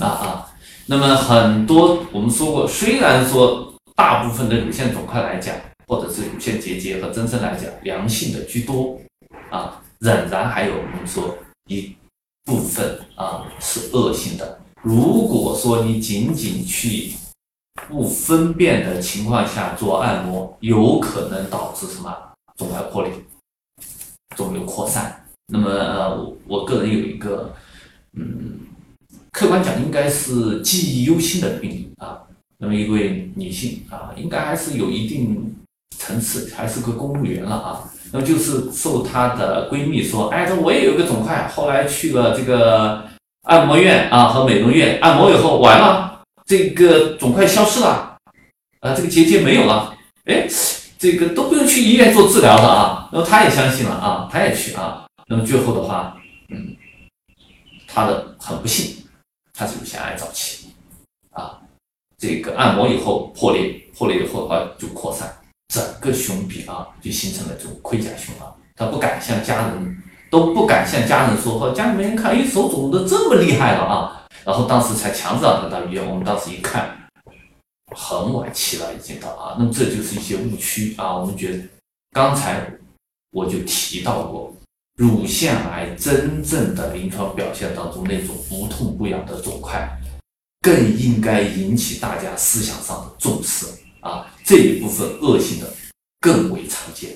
[0.00, 0.50] 啊啊，
[0.86, 5.54] 那么很多我们说过，虽然说大部分的乳腺肿块来讲，
[5.86, 8.98] 或者是乳腺结节和增生来讲，良性的居多，
[9.50, 11.94] 啊，仍然还有我们说一
[12.46, 14.57] 部分啊是恶性的。
[14.82, 17.12] 如果说你仅仅去
[17.88, 22.14] 不分辨的情况下做按摩，有可能导致什么
[22.56, 23.12] 肿块破裂。
[24.36, 27.52] 肿瘤扩散，那么呃，我个人有一个，
[28.12, 28.60] 嗯，
[29.32, 32.22] 客观讲应该是记忆犹新的病例啊。
[32.58, 35.56] 那么一位女性啊，应该还是有一定
[35.96, 37.90] 层次，还是个公务员了啊。
[38.12, 43.04] 那么就是受她的闺蜜说，哎，这我也有个肿块，后来去了这个
[43.48, 48.16] 按摩院啊和美容院按摩以后，完了，这个肿块消失了，
[48.80, 50.46] 啊，这个结节没有了，哎。
[51.00, 56.16] 这个都不用去医院做治疗的啊，那么他也相信了啊，他也去啊，那么最后的话，
[56.48, 56.74] 嗯，
[57.86, 58.96] 他的很不幸，
[59.54, 60.70] 他是乳腺癌早期，
[61.30, 61.60] 啊，
[62.18, 65.32] 这个按摩以后破裂，破裂以后的话就扩散，
[65.72, 76.94] 整个胸壁啊就形成了这种盔甲胸啊，他不敢向家人，都不敢向家人说，和家里面人看，哎，手肿的这么厉害了啊，然后当时才强制让他到医院，我们当时一看。
[77.96, 81.16] 很晚期了，已经到啊，那么这就是一些误区啊。
[81.16, 81.64] 我们觉得，
[82.12, 82.70] 刚才
[83.30, 84.54] 我就提到过，
[84.98, 89.88] 乳腺癌真正的临床表现当中那种不痛不痒的肿块，
[90.60, 93.66] 更应该引起大家思想上的重视
[94.00, 94.26] 啊。
[94.44, 95.72] 这一部分恶性的
[96.20, 97.10] 更为常见。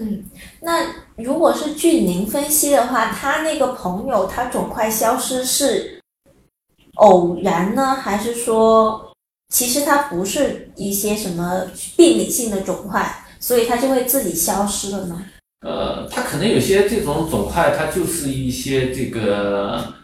[0.00, 0.24] 嗯，
[0.60, 6.00] 那如果是据您分析的话，他那个朋友他肿块消失是
[6.94, 9.10] 偶然呢，还是说？
[9.50, 11.62] 其实它不是一些什么
[11.96, 15.24] 病理性的肿块，所以它就会自己消失了呢。
[15.60, 19.94] 呃，它可能有些这种肿块，它就是一些这个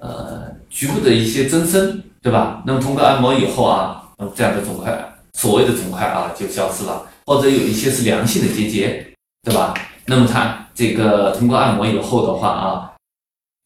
[0.00, 2.62] 呃局部的一些增生，对吧？
[2.66, 9.06] 那么通过按摩以后啊，这样的肿块，所谓的肿块啊就消失了，或者有一些是良性的结节，
[9.44, 9.74] 对吧？
[10.06, 12.92] 那么它这个通过按摩以后的话啊，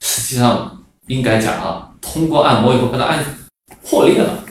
[0.04, 3.24] 实际上应该讲啊，通过按摩以后把它按
[3.88, 4.44] 破裂了。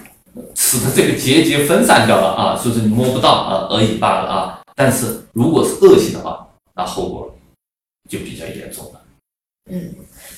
[0.53, 4.59] 使得这个结节分散掉了啊，所以说你摸不到啊而已罢了啊。
[4.75, 7.35] 但是如果是恶性的话，那后果
[8.07, 9.01] 就比较严重了。
[9.69, 9.93] 嗯，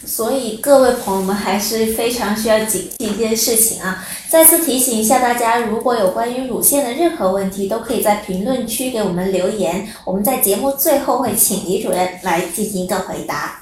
[0.06, 4.04] 所以各位朋友们还是非常需要警惕一件事情啊。
[4.28, 13.62] 再次提醒一下大家，如果有关于乳腺的任何问题，都可以在评论区给我们留言，我们在节目最后会请李主任来进行一个回答。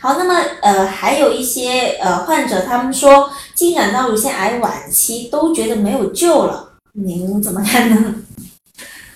[0.00, 8.14] 好，那么呃，还有一些呃患者，他们说进展到乳腺癌晚期都觉得没有救了，您怎么看呢？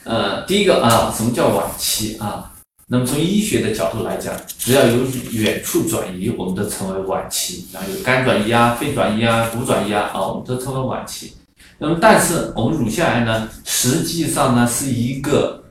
[0.05, 2.52] 呃，第一个啊，什么叫晚期啊？
[2.93, 7.67] 那么从医学的角度来讲，只要有远处转移，我们都称为晚期。
[7.73, 11.33] 然后有肝转移啊、肺转移啊、骨转移啊，啊，我们都称为晚期。
[11.79, 15.65] 那么但是我们乳腺癌呢，实际上呢是一个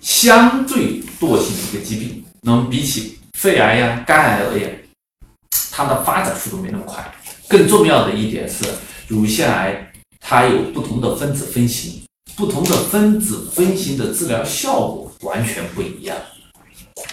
[0.00, 2.24] 相对惰性的一个疾病。
[2.40, 4.82] 那么比起肺癌呀、肝癌而言，
[5.70, 7.08] 它的发展速度没那么快。
[7.46, 8.64] 更重要的一点是，
[9.06, 12.02] 乳腺癌它有不同的分子分型，
[12.34, 16.16] 不同的分子分型的治疗效果完全不一样。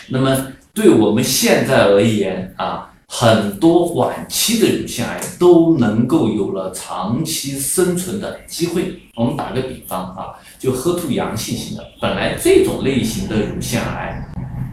[0.10, 9.00] 那么对我们现在而言啊，很多晚期的乳腺癌都能够有了长期生存的机会。
[9.16, 14.26] 我们打个比方啊，就 HER2 阳性型的，本来这种类型的乳腺癌。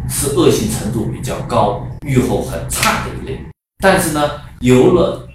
[0.09, 3.41] 是恶性程度比较高、预后很差的一类，
[3.83, 4.23] 但是呢，
[4.61, 5.29] 有了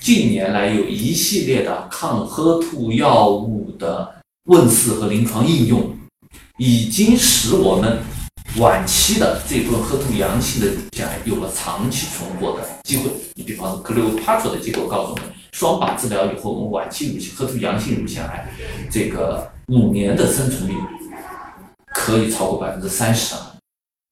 [0.00, 4.14] 近年来有一系列的抗 HER2 药物的
[4.46, 5.94] 问世和临床应用，
[6.58, 7.98] 已经使我们
[8.58, 13.10] 晚期的这部分核突阳性的乳腺癌有了长期存活的机会。
[13.34, 18.48] 你比方说 Cleopatra 的结果告诉我们，双靶治疗以后，我们晚期乳腺核突阳性乳腺癌
[18.88, 20.74] 这个五年的生存率
[21.86, 23.56] 可以超过百分之三十啊，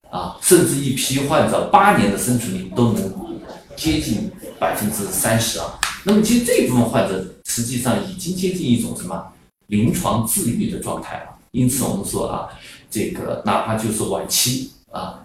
[0.09, 3.39] 啊，甚至一批患者八年的生存率都能
[3.77, 4.29] 接近
[4.59, 5.79] 百分之三十啊。
[6.03, 9.25] 那么其实这一部分患者实际上已经接近一种什么
[9.67, 11.32] 临床治愈的状态了。
[11.53, 12.49] 因此我们说啊，
[12.89, 15.23] 这个哪怕就是晚期啊，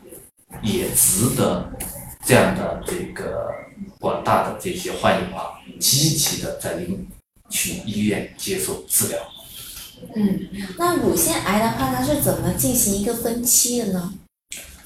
[0.63, 1.69] 也值得
[2.25, 3.49] 这样的这个
[3.99, 7.09] 广大的这些患友啊，积极的在临
[7.49, 9.19] 去医院接受治疗。
[10.15, 14.13] 嗯，那乳腺癌的话，它是怎么进行一个分期的呢？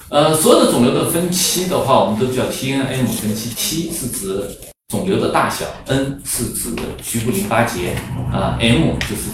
[0.09, 3.49] 呃，所有的肿瘤的分期的话，我们都叫 T N M 分期。
[3.55, 4.49] T 是指
[4.87, 7.95] 肿瘤的大小，N 是指局部淋巴结，
[8.31, 9.29] 啊，M 就是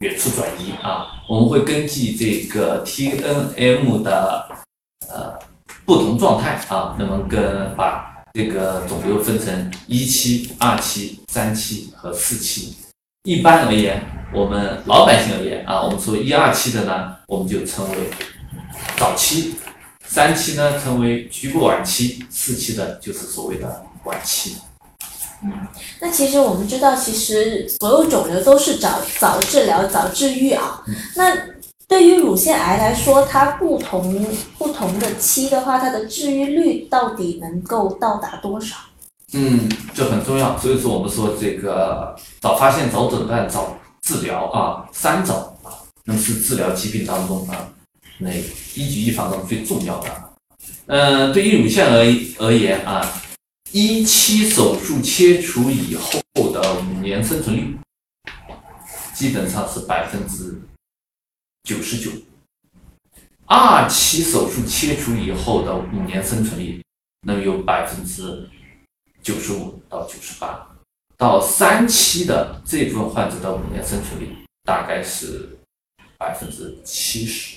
[0.00, 1.22] 远处转移啊。
[1.28, 4.46] 我们会根据这个 T N M 的
[5.08, 5.38] 呃
[5.84, 12.76] 不同状态啊，那么跟把这个肿瘤分成一期、二期、三期和四期。
[13.24, 17.96] 一般而言，我们老百姓而言啊，我们说一二期的呢，我们就称为
[18.96, 19.56] 早期；
[20.06, 24.56] 三期呢称为局部晚期；四期的就是所谓的晚期。
[26.00, 30.82] 那其实我们知道，其实所有肿瘤都是早早治疗、早治愈啊。
[31.16, 31.34] 那
[31.88, 34.26] 对于乳腺癌来说，它不同
[34.58, 38.76] 不同的期的话，它的治愈率到底能够到达多少？
[39.32, 40.58] 嗯，这很重要。
[40.58, 45.70] 所以说，我们说这个早发现、早诊断、早治疗啊，三早啊，
[46.04, 47.68] 那么是治疗疾病当中啊，
[48.18, 48.30] 那
[48.74, 50.08] 一举一防当中最重要的。
[50.86, 52.04] 呃，对于乳腺而
[52.38, 53.00] 而言啊，
[53.72, 56.20] 一期手术切除以后
[56.52, 57.78] 的五年生存率，
[59.14, 60.60] 基本上是百分之
[61.62, 62.10] 九十九。
[63.46, 66.82] 二期手术切除以后的五年生存率，
[67.22, 68.48] 那么有百分之
[69.22, 70.66] 九十五到九十八，
[71.16, 75.58] 到三期的这部分患者的五年生存率大概是
[76.18, 77.56] 百分之七十，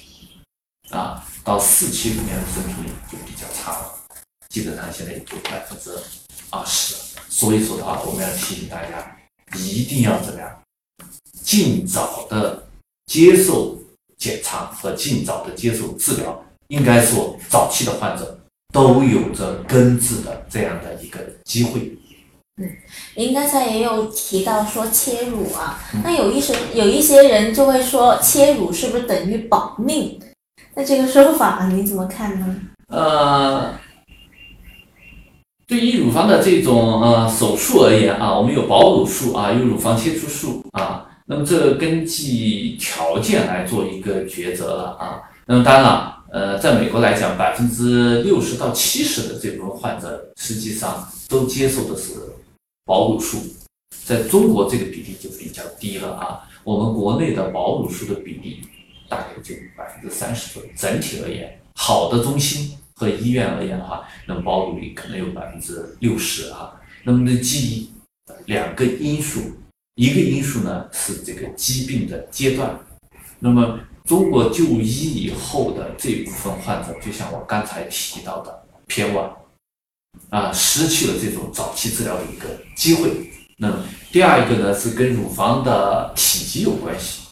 [0.92, 4.03] 啊，到四期五年的生存率就比较差了，
[4.54, 5.90] 基本上现在也就百分之
[6.52, 6.96] 二十。
[7.28, 9.18] 所以说的话，我们要提醒大家，
[9.58, 10.50] 一定要怎么样，
[11.44, 12.64] 尽早的
[13.08, 13.78] 接受
[14.16, 16.42] 检查和尽早的接受治疗。
[16.68, 18.40] 应该说，早期的患者。
[18.74, 21.96] 都有着根治的这样的一个机会。
[22.58, 22.68] 嗯
[23.16, 30.20] 您刚才也有提到说切乳啊，那有一些有一些人就会说切乳是不是等于保命？
[30.74, 32.62] 那这个说法你怎么看呢？
[32.88, 33.80] 呃，
[35.68, 45.22] 对于乳房的这种呃手术而言啊，我们有保乳术啊，有乳房切除术啊，那么这根据条件来做一个抉择了啊。
[45.46, 46.12] 那么当然了。
[46.34, 52.14] 呃，在美国来讲，百分之六十到七十的这部分患者实际上都接受的是
[52.86, 53.38] 保乳术，
[54.04, 56.42] 在中国这个比例就比较低了啊。
[56.64, 58.62] 我们国内的保乳术的比例
[59.08, 60.70] 大概就百分之三十左右。
[60.76, 66.74] 整体而言，好的中心和医院而言的话，那么保乳率可能有百分之六十啊。
[67.04, 67.88] 那么呢，基于
[68.46, 69.40] 两个因素，
[69.96, 72.80] 一个因素呢是这个疾病的阶段，
[73.40, 73.80] 那么。
[74.06, 79.32] 中国就医以后的这部分患者，就像我刚才提到的偏晚，
[80.30, 83.32] 啊，失去了这种早期治疗的一个机会。
[83.58, 87.30] 那么第二一个呢，是跟乳房的体积有关系，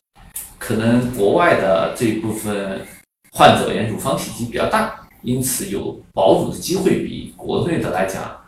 [0.57, 2.87] 可能国外的这部分
[3.33, 8.39] 患者言，乳房体积比较大，因此有保乳的机会比国内的来讲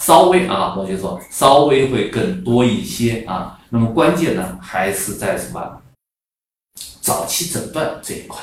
[0.00, 3.60] 稍微啊，我就说稍微会更多一些啊。
[3.70, 5.80] 那么关键呢，还是在什么？
[7.00, 8.40] 早期诊断这一块，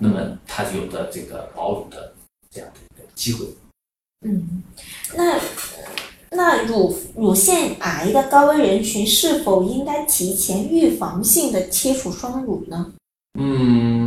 [0.00, 2.12] 那么它有的这个保乳的
[2.50, 3.46] 这样的一个机会。
[4.24, 4.62] 嗯，
[5.16, 5.40] 那
[6.30, 12.92] 那乳乳腺癌的高危人群是否应该提前预防性的切除双乳呢？
[13.38, 13.99] 嗯，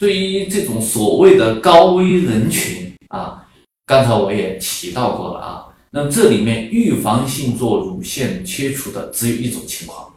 [0.00, 3.46] 对于这种所谓的高危人群啊，
[3.84, 10.10] 刚才我也提到过了啊，那么这里面预防性做乳腺切除的只有一种情况。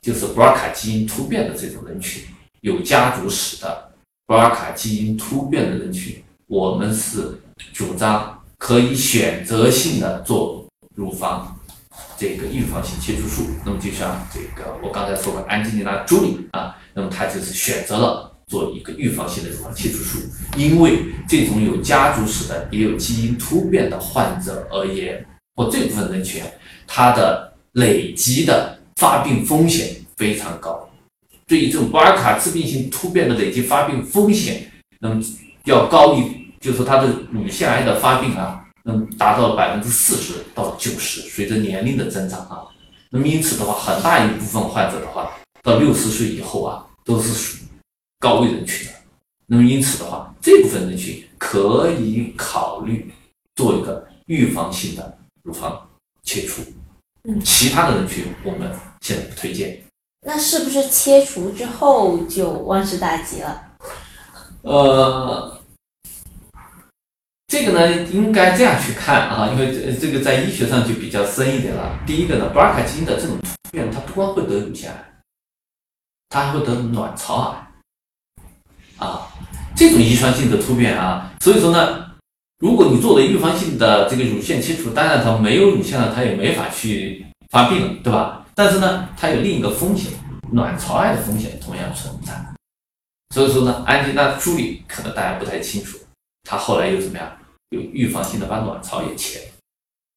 [0.00, 2.22] 就是 BRCA 基因突变的这种人群，
[2.62, 3.90] 有家族史的
[4.26, 7.38] BRCA 基因突变的人群，我们是
[7.74, 11.54] 主张可以选择性的做乳房
[12.16, 13.42] 这个预防性切除术。
[13.66, 20.18] 那么就像这个我刚才说的安吉丽娜·朱莉啊，那么她就是选择了做一个预防性的乳房切除术，
[20.56, 25.24] 因为这种有家族史的也有基因突变的患者而言，
[25.54, 26.42] 或这部分人群，
[26.86, 28.76] 他的累积的。
[28.98, 30.90] 发病风险非常高，
[31.46, 34.68] 对于这种巴尔卡致病性突变的累积发病风险，
[34.98, 35.22] 那么
[35.66, 42.66] 要高于，就是说它的乳腺癌的发病啊，能达到百分之四十到九十，随着年龄的增长啊。
[43.08, 45.30] 那么因此的话，很大一部分患者的话，
[45.62, 47.57] 到六十岁以后啊，都是属
[48.18, 48.94] 高危人群的。
[49.46, 53.12] 那么因此的话，这部分人群可以考虑
[53.56, 55.88] 做一个预防性的乳房
[56.22, 56.62] 切除。
[57.24, 59.78] 嗯其他的人群我们现在不推荐。
[60.26, 63.62] 那是不是切除之后就万事大吉了？
[64.62, 65.60] 呃，
[67.46, 71.98] 这个呢，应该这样去看啊，因为这这个在医学上就比较深一点了。
[72.06, 75.22] 第一个呢，布尔卡基因的这种突变，它不光会得乳腺癌，
[76.28, 77.67] 它还会得卵巢癌
[78.98, 79.26] 啊，
[79.76, 82.06] 这种遗传性的突变啊，所以说呢，
[82.58, 88.44] 如果你做了预防性的这个乳腺切除，当然它没有乳腺了，它也没法去发病了，对吧？
[88.54, 90.12] 但是呢，它有另一个风险，
[90.52, 92.34] 卵巢癌的风险同样存在。
[93.34, 95.98] 所以说呢，安吉娜·朱莉可能大家不太清楚，
[96.42, 97.30] 她后来又怎么样？
[97.70, 99.44] 有预防性的把卵巢也切了，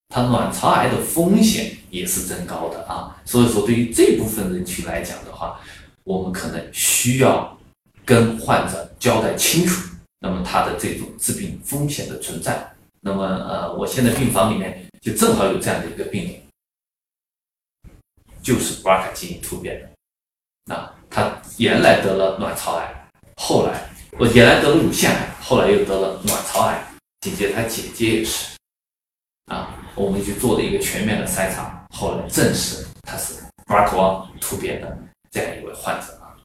[0.08, 3.16] 她卵巢癌的风险也是增高的啊。
[3.26, 5.60] 所以说，对于这部分人群来讲的话，
[6.06, 7.58] 我们可能需要
[8.06, 9.90] 跟患者交代清楚，
[10.20, 12.70] 那么他的这种致病风险的存在。
[13.00, 16.42] 那么呃，我现在病房里面就正好有这样的一个病人，
[18.44, 19.90] 就是 BRCA 基因突变的。
[20.66, 23.90] 那他原来得了卵巢癌，后来
[24.20, 26.86] 我原来得了乳腺癌，后来又得了卵巢癌，
[27.22, 28.56] 紧接着他姐姐也是，
[29.48, 34.98] 啊，我们去做了一个全面的筛查，后来证实他是 BRCA 突变的
[35.32, 36.38] 这样一位患者啊。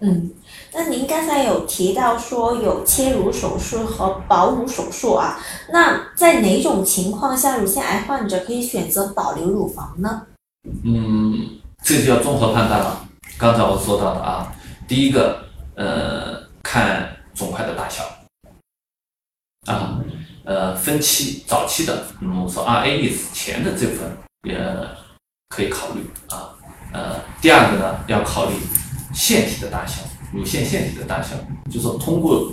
[0.00, 0.34] 嗯，
[0.74, 5.38] 那您刚才有提到说有切乳手术和保乳手术啊，
[5.70, 10.22] 那在哪种情况下乳腺癌患者可以选择保留乳房呢？
[10.84, 13.06] 嗯，这就要综合判断了。
[13.36, 14.50] 刚才我说到的啊，
[14.88, 15.44] 第一个，
[15.74, 18.04] 呃，看肿块的大小，
[19.66, 20.00] 啊，
[20.44, 24.16] 呃，分期早期的，嗯，我说 rae 前的这部分
[24.48, 24.58] 也
[25.48, 26.54] 可以考虑啊，
[26.92, 28.54] 呃，第二个呢，要考虑
[29.12, 30.02] 腺体的大小，
[30.32, 31.36] 乳腺腺体的大小，
[31.70, 32.52] 就说通过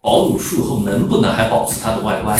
[0.00, 2.38] 保乳术后能不能还保持它的外观，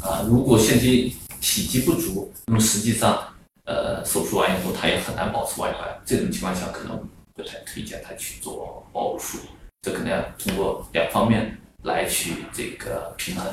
[0.00, 3.22] 啊，如果腺体体积不足，那么实际上。
[3.68, 5.82] 呃，手术完以后，它也很难保持外观。
[6.04, 6.96] 这种情况下，可能
[7.34, 9.38] 不太推荐他去做保乳术。
[9.82, 13.44] 这可能要通过两方面来去这个平衡。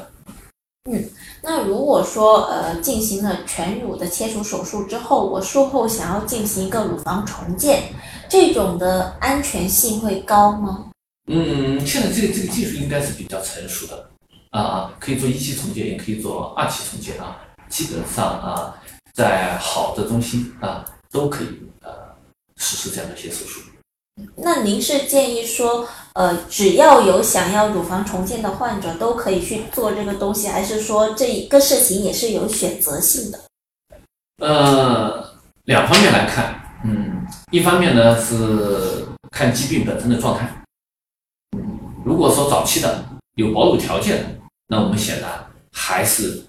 [0.91, 1.09] 嗯
[1.41, 7.83] 那如果说呃进行了全乳的切除手术之后，我术后想要进行一个乳房重建，
[8.29, 10.89] 这种的安全性会高吗？
[11.27, 14.09] 嗯，现在这个这个技术应该是比较成熟的
[14.51, 17.37] 啊啊，可以做一期重建，也可以做二期重建啊。
[17.69, 18.75] 基本上啊，
[19.13, 21.47] 在好的中心啊，都可以
[21.81, 21.89] 呃
[22.57, 23.61] 实施这样的一些手术。
[24.35, 33.39] 那您是建议说，呃，只要有想要乳房重建的患者都可以去做这个东西，还是说这一个事情也是有选择性的？
[34.37, 35.33] 呃，
[35.63, 40.47] 两方面来看，嗯，一方面呢是看疾病本身的状态，
[42.05, 43.03] 如果说早期的
[43.35, 44.29] 有保乳条件的，
[44.67, 46.45] 那我们显然还是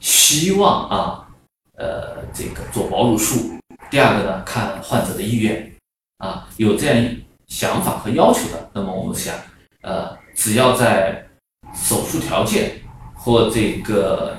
[0.00, 1.28] 希望啊，
[1.76, 3.52] 呃，这个做保乳术。
[3.90, 5.72] 第二个呢，看患者的意愿
[6.18, 9.34] 啊，有这样想法和要求的，那么我们想，
[9.82, 11.26] 呃，只要在
[11.74, 12.80] 手术条件
[13.14, 14.36] 或这个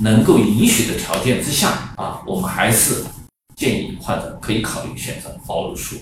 [0.00, 3.04] 能够允许的条件之下啊，我们还是
[3.56, 5.96] 建议患者可以考虑选择保乳术。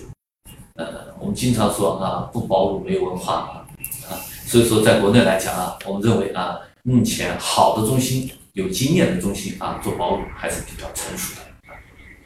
[0.75, 3.65] 呃，我们经常说啊，不保乳没文化啊，
[4.07, 4.13] 啊，
[4.45, 11.46] 所以说在国内来讲啊，我们认为啊，目前好的中心、有经验的中心啊，做保乳还是比较成熟的。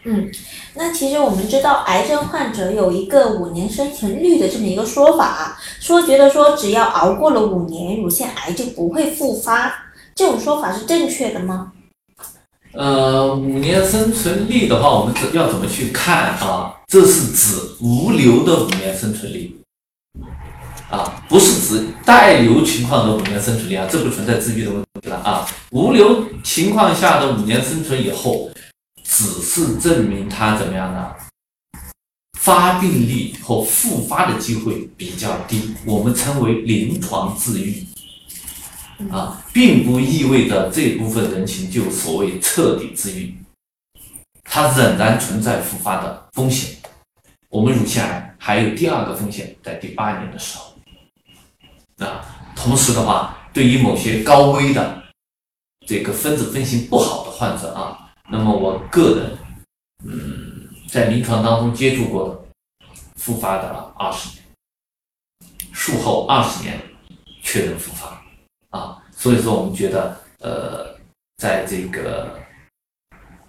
[0.04, 0.32] 嗯
[0.74, 9.74] 那其实我们知道，癌症患者有一个五年生存率的这么一个说法，说觉得说只要熬过了五年，乳腺癌就不会复发，
[10.16, 11.74] 这种说法是正确的吗？
[12.74, 16.74] 呃，五年生存率的话，我们怎要怎么去看啊？
[16.88, 19.56] 这是指无瘤的五年生存率
[20.90, 25.46] 啊，不是指带瘤情况的五年生存率啊，这不存在自愈的问题了啊。
[25.72, 28.50] 无瘤情况下的五年生存以后，
[29.12, 31.14] 只是证明它怎么样呢？
[32.40, 37.86] 发病率和复发的机会比较低，我们称为临床治愈。
[39.12, 43.36] 啊，并不意味着这部分人群就所谓彻底治愈，
[44.46, 46.78] 它仍然存在复发的风险。
[47.50, 50.74] 我们乳腺癌还有第二个风险，在第八年的时候。
[51.98, 52.24] 啊，
[52.56, 55.04] 同时的话，对于某些高危的
[55.86, 58.01] 这个分子分型不好的患者啊，
[58.32, 59.38] 那么我个人，
[60.06, 62.48] 嗯，在临床当中接触过
[63.16, 63.68] 复发的
[63.98, 64.44] 二十年，
[65.74, 66.80] 术后二十年。
[67.44, 68.24] 确认复发
[68.70, 69.02] 啊。
[69.12, 70.96] 所以说，我们觉得呃，
[71.38, 72.40] 在这个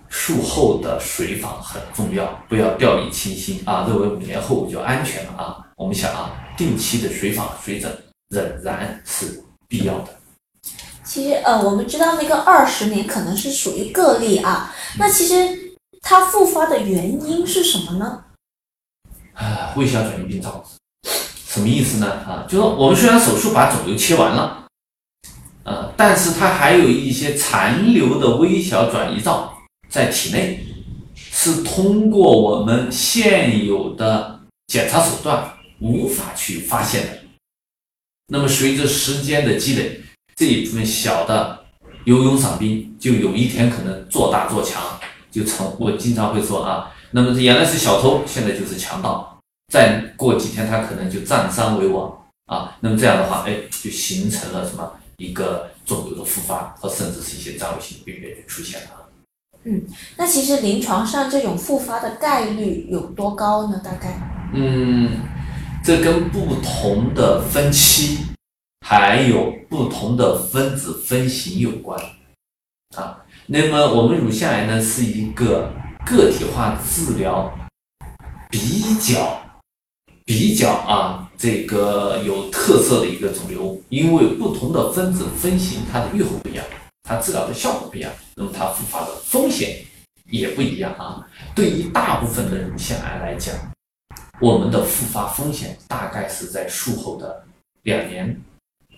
[0.08, 5.64] 术后的随访很重要，不要掉以轻心啊，认为五年后就安全了啊。
[5.76, 7.96] 我们想啊，定期的随访随诊
[8.30, 10.21] 仍然是必要的。
[11.12, 14.74] 其实呃，我们知道那个二十年可能是属于个例啊。
[14.98, 18.24] 那其实它复发的原因是什么呢？
[19.34, 20.64] 啊，微小转移病灶，
[21.46, 22.10] 什么意思呢？
[22.10, 24.66] 啊，就说我们虽然手术把肿瘤切完了，
[25.64, 29.58] 呃，但是它还有一些残留的微小转移灶
[29.90, 30.64] 在体内，
[31.14, 37.18] 是通过我们现有的检查手段无法去发现的。
[38.28, 40.00] 那么随着时间的积累，
[40.36, 41.64] 这一部分小的
[42.04, 44.82] 游泳伞兵，就有一天可能做大做强，
[45.30, 49.38] 就成我经常会说啊，那么原来是小偷，现在就是强盗，
[49.72, 52.12] 再过几天他可能就占山为王
[52.46, 52.76] 啊。
[52.80, 58.88] 那么这样的话，哎，就形成了什么一个肿瘤的复发和甚至是一些占有性病变就出现了。
[59.64, 59.80] 嗯
[60.16, 63.80] 那其实临床上这种复发的概率有多高呢？
[63.84, 64.20] 大概？
[64.54, 65.20] 嗯，
[65.84, 68.18] 这跟不同的分期
[68.82, 71.98] 还有不同的分子分型有关
[72.96, 73.24] 啊。
[73.46, 75.72] 那么我们乳腺癌呢是一个
[76.04, 77.50] 个体化治疗
[78.50, 79.40] 比较
[80.24, 86.64] 比较啊这个有特色的一个肿瘤，因为不同的分子分型它的预后不一样，
[87.02, 89.84] 它治疗的效果不一样，那么它复发的风险
[90.30, 91.26] 也不一样啊。
[91.54, 93.54] 对于大部分的乳腺癌来讲，
[94.40, 97.44] 我们的复发风险大概是在术后的
[97.82, 98.40] 两年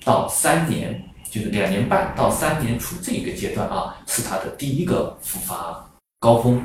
[0.04, 5.84] 到三年，就是两年半到三年初这个阶段啊，是它的第一个复发
[6.20, 6.58] 高峰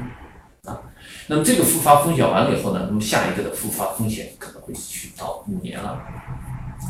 [0.65, 0.77] 啊。
[1.25, 5.97] 那么这个复发风险完了以后呢，那么下一个的复发风险可能会去到五年了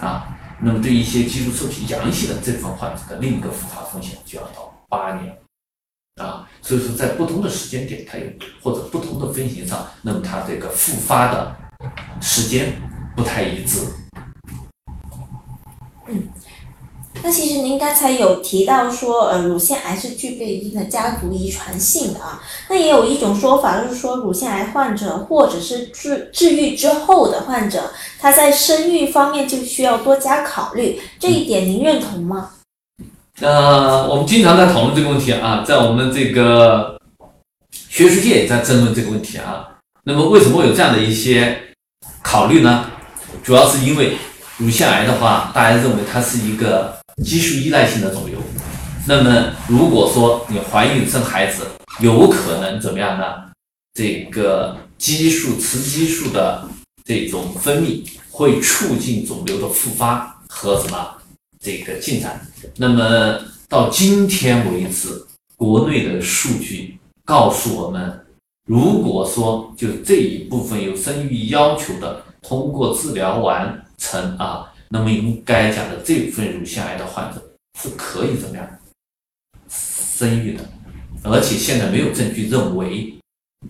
[0.02, 0.36] 啊。
[0.60, 5.38] 那么对一些激素受体阳性的这部分患者的另一个复发风险就要到八年
[6.16, 6.50] 啊。
[6.62, 8.26] 所以说，在不同的时间点，它有
[8.62, 11.56] 或者不同的分型上，那么它这个复发的
[12.20, 12.74] 时间
[13.16, 13.88] 不太一致。
[16.12, 16.28] 嗯
[17.22, 22.42] 那其实您刚才有提到说，呃，乳腺癌是具备一定的家族遗传性的啊。
[22.70, 31.02] 那也有一种说法，就是说乳腺癌患者或者是治治愈之后的患者，他在生育方面就需要多加考虑。
[31.20, 32.52] 这一点您认同吗？
[33.42, 36.98] 呃，我们经常在讨论这个问题啊，在我们这个
[37.72, 39.68] 学术界也在争论这个问题啊。
[40.04, 41.58] 那么为什么会有这样的一些
[42.22, 42.86] 考虑呢？
[43.44, 44.18] 主要是因为
[44.58, 48.40] 乳腺癌的话，大家认为它是一个激素依赖性的肿瘤。
[49.08, 51.66] 那么如果说你怀孕生孩子，
[52.00, 53.26] 有可能怎么样呢？
[53.94, 56.68] 这个激素雌激素的
[57.04, 61.16] 这种分泌会促进肿瘤的复发和什么
[61.60, 62.40] 这个进展。
[62.78, 65.10] 那么到今天为止，
[65.56, 68.26] 国内的数据告诉我们，
[68.68, 77.42] 如果说就这一部分有生育要求的，通过治疗完成啊，那么应该讲的这部分乳腺癌的患者
[77.80, 78.68] 是可以怎么样
[79.70, 80.68] 生育的，
[81.24, 83.14] 而且现在没有证据认为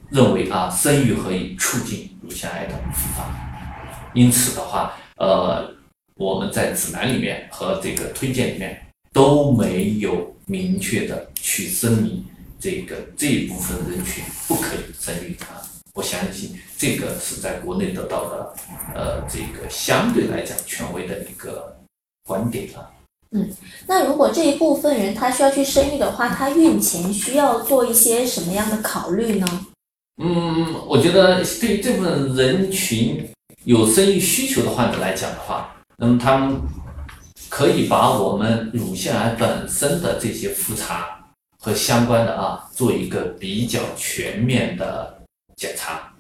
[0.10, 5.70] 认为啊生育可以促进乳腺癌的复发，因此的话，呃，
[6.16, 12.26] 我们在指南里面和这个推荐里面都没有明确的去声明
[12.60, 15.62] 这个这一部分人群不可以生育啊。
[15.94, 18.54] 我相信这个是在国内得到的，
[18.96, 21.78] 呃，这个相对来讲权威的一个
[22.26, 22.90] 观点啊。
[23.86, 29.48] 那如果这一部分人他需要去生育的话，他孕前需要做一些什么样的考虑呢？
[30.22, 33.30] 嗯，我觉得对于这部分人群
[33.66, 36.60] 有生育需求的患者来讲的话，那么他们
[37.50, 41.24] 可以把我们乳腺癌本身的这些复查
[41.60, 45.19] 和相关的啊，做一个比较全面的
[45.60, 46.14] 检查，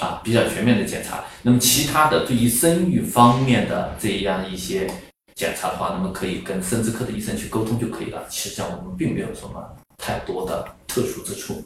[0.00, 1.22] 啊，比较全面的检查。
[1.42, 4.90] 那么其他的对于生育方面的这样一些
[5.34, 8.26] 检查的话，那么可以跟生殖科的医生去沟通就可以了。
[8.30, 9.62] 实际上我们并没有什么
[9.98, 11.62] 太多的特殊之处。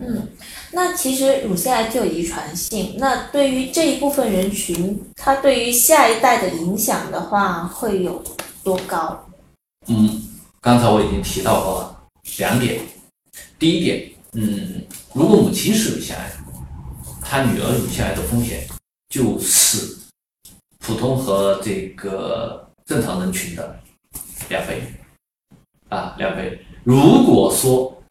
[0.00, 0.26] 嗯，
[0.72, 8.24] 那其实乳腺癌具有遗传性，那对于这一部分人群，它对于下一代的影响的话，会有
[8.64, 9.26] 多高？
[9.86, 10.22] 嗯，
[10.60, 12.00] 刚才我已经提到过了
[12.38, 12.80] 两点。
[13.56, 16.30] 第一点，嗯，如果母亲是乳腺癌，
[17.20, 18.66] 她女儿乳腺癌的风险
[19.08, 19.96] 就是
[20.80, 23.80] 普通和这个正常人群的
[24.48, 24.82] 两倍
[25.88, 26.58] 啊，两倍。
[26.82, 28.02] 如果说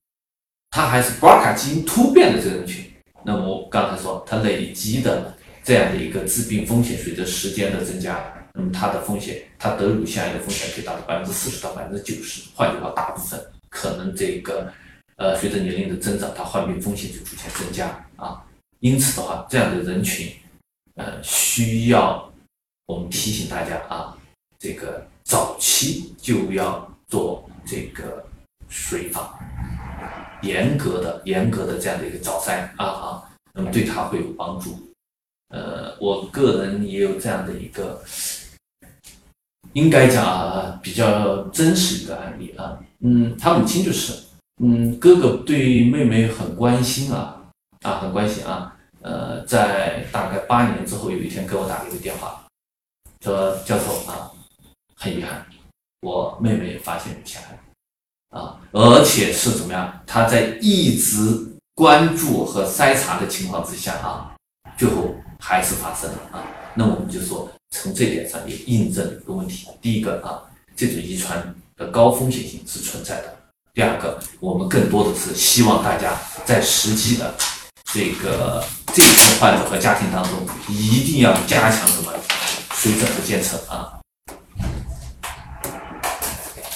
[0.72, 2.86] 她还是 BRCA 基因突变的这个人群，
[3.26, 12.44] 那么我刚才说，它累积的这样的一个致病风险，随着时间的增加，那么它的风险，它得乳腺癌的风险可以达到百分之四十到百分之九十。
[12.56, 14.72] 换句话，大部分可能这个
[15.24, 18.44] 呃随着年龄的增长，它患病风险就逐渐增加啊。
[18.80, 20.30] 因此的话，这样的人群，
[20.96, 22.30] 呃，需要
[22.88, 24.18] 我们提醒大家啊，
[24.60, 28.26] 这个早期就要做这个
[28.70, 29.34] 随访，
[30.42, 34.78] 严格的、严格的这样的一个早筛啊啊，那么对他会有帮助。
[35.48, 38.04] 呃，我个人也有这样的一个，
[39.72, 42.78] 应该讲啊，比较真实一个案例啊。
[43.00, 44.12] 嗯，他母亲就是，
[44.62, 47.42] 嗯，哥哥对妹妹很关心啊，
[47.82, 48.76] 啊，很关心啊。
[49.02, 52.46] 呃，在大概八年之后，有一天给我打了一个电话，
[53.22, 54.32] 说教授啊，
[54.96, 55.46] 很遗憾，
[56.02, 60.02] 我妹妹发现乳腺癌啊，而且是怎么样？
[60.08, 61.20] 她在一直
[61.76, 64.34] 关注和筛查的情况之下啊，
[64.78, 66.46] 最后还是发生了啊。
[66.74, 70.42] 那我们就说，从这点上也印证一个问题：第一个啊，
[70.78, 73.28] 这种遗传的高风险性是存在的；
[73.76, 76.14] 第二个，我们更多的是希望大家
[76.46, 77.34] 在实际的
[77.92, 78.64] 这个
[78.94, 82.14] 这一群患者和家庭当中，一定要加强什么
[82.76, 83.98] 水准的监测啊。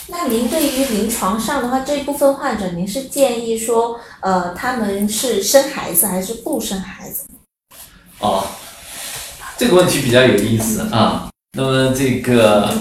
[0.08, 7.28] 那您对于临床上的话，这一部分患者，您是建议说，呃，他们是生孩子还是不生孩子？
[8.18, 8.44] 哦，
[9.56, 11.30] 这个问题比较有意思啊。
[11.56, 12.74] 那么这个，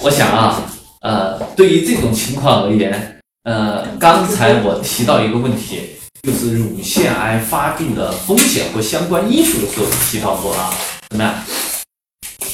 [0.00, 0.60] 我想啊，
[1.00, 10.74] 呃，对于这种情况而言，呃，刚才我提到一个问题，就是乳腺癌发病的风险和相关因素的时候提到过啊，
[11.08, 11.34] 怎么样？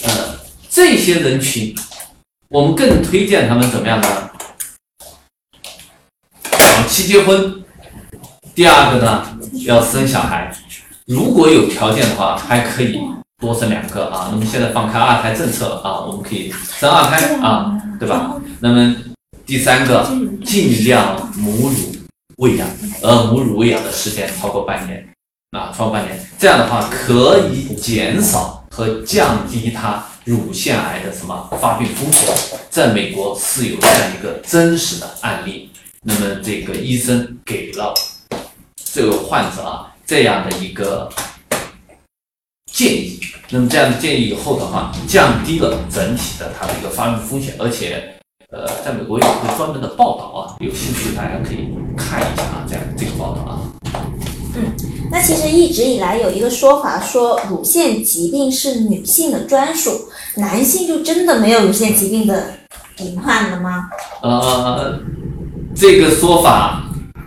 [0.04, 0.38] 呃，
[0.70, 1.74] 这些人群，
[2.48, 4.30] 我们更推荐他们怎么样呢？
[6.42, 7.64] 早期结婚。
[8.54, 10.50] 第二个呢，要生小孩。
[11.06, 13.00] 如果有条件的话，还可以
[13.38, 14.28] 多生两个啊。
[14.32, 18.34] 那么现在放开二胎政策啊，我们可以生二胎啊，对吧？
[18.60, 18.96] 那么
[19.44, 20.08] 第三个，
[20.44, 21.74] 尽量母乳
[22.36, 22.68] 喂养，
[23.02, 25.06] 而母乳喂养的时间超过半年
[25.52, 32.28] 啊，超过半年，这样的话可以减少和降低它乳腺癌的什么发病风险。
[32.70, 35.70] 在美国是有这样一个真实的案例，
[36.02, 37.94] 那么这个医生给了
[38.92, 39.92] 这个患者啊。
[40.06, 41.10] 这样的一个
[42.76, 43.18] 建议，
[43.48, 48.16] 那么这样的建议以后的话，降低了整体的它的一个发病风险，而且，
[48.50, 53.60] 呃，在美国有一个专门的报道啊，有兴趣大家可以看一下啊，这样这个报道啊。
[54.56, 54.74] 嗯，
[55.10, 62.52] 那其实一直以来有一个说法说乳腺疾病是女性的专属，男性就真的没有乳腺疾病的
[62.98, 63.88] 隐患了吗？
[64.22, 65.00] 呃，
[65.74, 66.84] 这个说法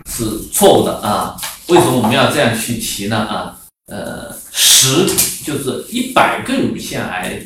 [0.08, 1.34] 是错误的啊。
[1.66, 3.16] 为什么我们要这样去提呢？
[3.16, 4.32] 啊，呃，
[4.62, 5.06] 十
[5.42, 7.40] 就是一百个乳腺癌，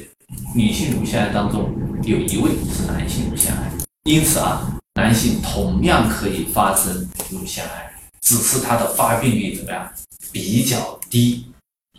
[0.53, 3.71] 女性乳腺癌当中有一位是男性乳腺癌，
[4.03, 9.89] 因此啊，男性同样可以发生乳腺癌，只是它的发病率怎么样
[10.33, 11.47] 比较低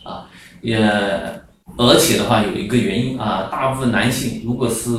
[0.04, 0.28] 啊，
[0.60, 0.78] 也
[1.78, 4.90] 而且的话有一个原因啊，大部分男性如果是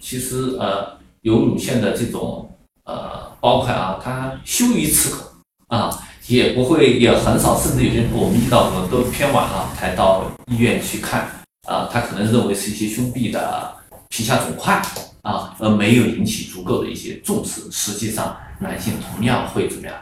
[0.00, 2.52] 其实呃有乳腺的这种
[2.82, 5.30] 呃包块啊，他羞于启口
[5.68, 6.08] 啊。
[6.26, 11.28] 也不会，也很少，甚至有些我们遇到的都偏晚了才到医院去看
[11.68, 13.74] 啊，他可能认为是一些胸壁的
[14.08, 14.80] 皮下肿块
[15.22, 17.62] 啊，而没有引起足够的一些重视。
[17.70, 19.96] 实际上，男性同样会怎么样？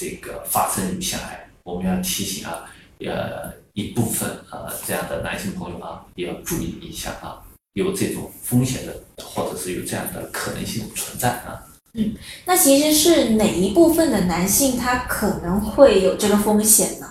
[0.00, 2.64] 这个发生乳腺癌，我们要提醒啊，
[3.00, 7.38] 呃，一部分呃这样的男性朋友啊，也要注意一下啊，
[7.74, 11.62] 有这种风险的，或者是有这样的可能性存在啊。
[11.94, 12.14] 嗯，
[12.46, 17.06] 那其实是哪一部分的男性他可能会有这个风险呢？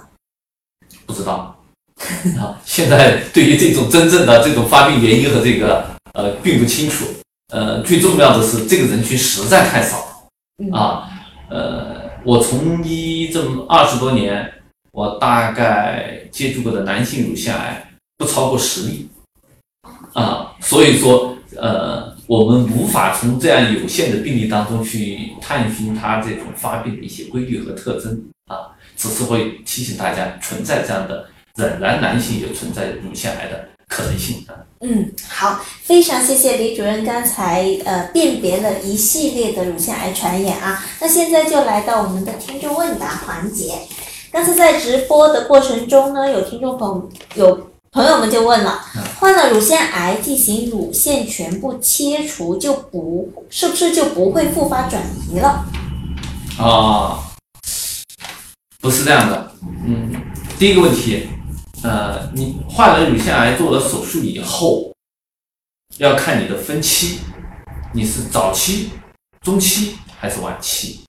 [1.05, 1.55] 不知道
[2.39, 7.05] 啊，现在对于这种真正的这种发病原因和这个呃并不清楚。
[7.53, 10.25] 呃，最重要的是这个人群实在太少
[10.71, 11.09] 啊。
[11.49, 14.51] 呃，我从医这么二十多年，
[14.93, 19.09] 我大概接触过的男性乳腺癌不超过十例
[20.13, 22.00] 啊，所以说呃。
[22.31, 31.25] 我们无法从这样有限的病例当中去探寻它这种发病的一些规律和特征啊，只是会提醒大家存在这样的，
[31.57, 34.55] 仍然男性有存在乳腺癌的可能性啊。
[34.79, 43.73] 嗯，好，非常谢谢李主任刚才呃辨别了一系列的乳腺癌传染啊，那现在就来到我们的听众问答环节。
[44.31, 47.70] 刚才在直播的过程中呢，有听众朋有。
[47.93, 48.85] 朋友们就问了，
[49.19, 55.65] 患了乳腺癌进行乳腺全部切除就不是不是就不会复发转移了？
[56.57, 57.19] 啊，
[58.79, 59.51] 不是这样的。
[59.85, 60.09] 嗯，
[60.57, 61.27] 第一个问题，
[61.83, 64.93] 呃，你患了乳腺癌做了手术以后，
[65.97, 67.19] 要看你的分期，
[67.91, 68.91] 你是早期、
[69.41, 71.01] 中期还是晚期。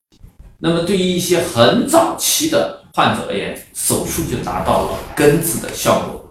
[0.58, 6.21] 那么对于一些很早期的患者而言，手术就达到了根治的效果；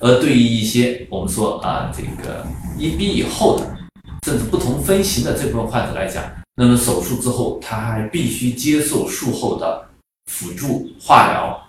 [0.00, 2.46] 而对于一些我们说啊，这个
[2.78, 3.76] 一 B 以后的，
[4.24, 6.24] 甚至不同分型的这部分患者来讲，
[6.54, 9.88] 那么手术之后，他还必须接受术后的
[10.26, 11.60] 辅助化疗、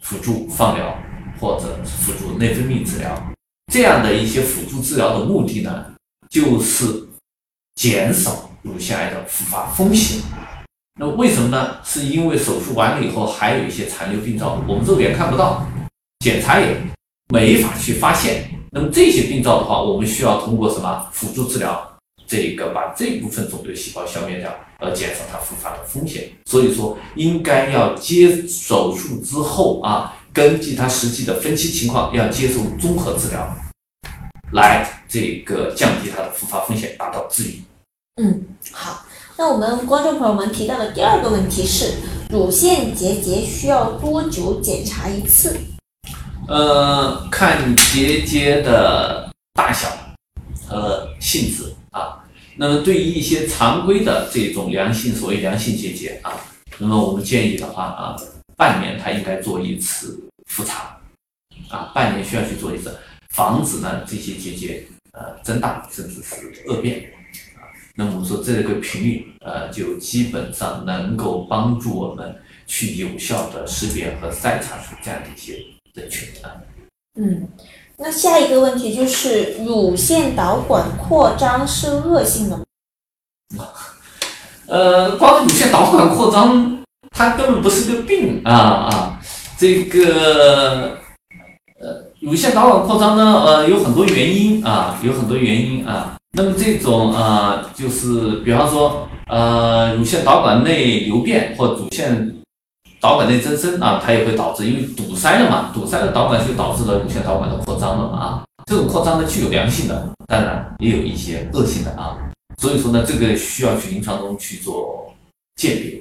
[0.00, 0.96] 辅助放疗
[1.40, 3.20] 或者辅助内分泌治疗。
[3.72, 5.86] 这样的一些辅助治疗的目的呢，
[6.30, 7.08] 就是
[7.74, 10.22] 减少乳腺癌的复发风险。
[11.00, 11.76] 那为什么呢？
[11.84, 15.66] 是因为手术完了以后还有一些残留病灶，我们肉眼看不到，
[16.20, 16.76] 检查也
[17.28, 18.50] 没法去发现。
[18.70, 26.30] 那么这些病灶的话，我们需要通过什么辅助治疗，这个把这部分肿瘤细胞消灭掉，而减少它复发的风险。
[26.44, 33.56] 所以说，应该要接手术之后啊，根据它实际的分期情况，要接受综合治疗，
[34.52, 37.62] 来这个降低它的复发风险，达到治愈。
[38.22, 39.04] 嗯，好。
[39.38, 41.94] 那我们观众朋友们提到的第二个问题是，
[42.28, 45.56] 乳腺结节需要多久检查一次？
[46.48, 49.86] 呃，看结节的大小
[50.66, 52.24] 和性质啊。
[52.56, 56.32] 那么对于一些常规的这种良性，所谓良性结节啊，
[56.78, 58.16] 那么我们建议的话啊，
[58.56, 60.98] 半年它应该做一次复查
[61.68, 62.96] 啊，半年需要去做一次，
[63.28, 66.34] 防止呢这些结节呃增大甚至是
[66.66, 67.12] 恶变。
[67.94, 72.34] 那么我们说这个频率，呃，就基本上能够帮助我们
[72.66, 75.62] 去有效的识别和筛查出这样的一些
[75.98, 76.56] 人群啊。
[77.20, 77.48] 嗯，
[77.98, 82.64] 那下一个问题就是乳腺导管扩张是恶性的吗？
[84.66, 89.20] 呃，光乳腺导管扩张，它根本不是个病啊啊！
[89.56, 90.98] 这个
[91.80, 96.16] 呃，乳腺导管扩张呢，呃，有很多原因啊，有很多原因啊。
[96.32, 102.34] 那么这种呃，就是比方说呃，乳腺导管内瘤变或乳腺
[103.00, 108.42] 导管内增生啊，它也会导致，因为堵塞了嘛，堵塞了导管就导致了乳腺导管的扩张了嘛啊。
[108.66, 112.18] 这种扩张呢，具有良性的，当然也有一些恶性的啊。
[112.58, 115.14] 所以说呢，这个需要去临床中去做
[115.56, 116.00] 鉴别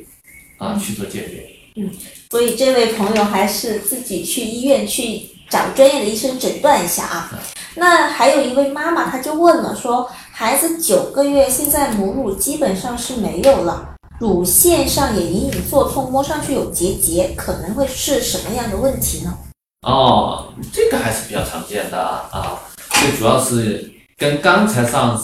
[0.57, 1.47] 啊，去做鉴别。
[1.75, 1.91] 嗯，
[2.31, 7.39] 所以这位朋友还是自己去医院去找专业的医生诊断一下啊。
[7.75, 19.37] 那还有一位妈妈，她就问了，说孩子九个月，现在母乳基本上是没有了，乳腺上也隐隐作痛，摸上去有结节，可能会是什么样的问题呢？
[19.81, 22.59] 哦，这个还是比较常见的啊，
[22.89, 25.21] 这主要是跟刚才上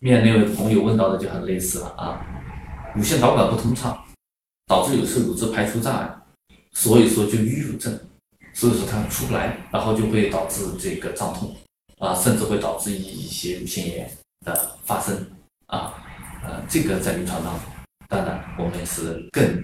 [0.00, 2.20] 面那位朋友问到的就很类似了啊，
[2.94, 3.98] 乳腺导管不通畅，
[4.66, 6.08] 导致有时候乳汁排出障碍，
[6.72, 7.98] 所以说就淤乳症，
[8.54, 11.54] 所以说它出不来，然后就会导致这个胀痛。
[11.98, 14.10] 啊，甚至会导致一些乳腺炎
[14.44, 15.16] 的发生
[15.66, 15.94] 啊，
[16.44, 17.62] 呃，这个在临床当中，
[18.08, 19.62] 当然我们是更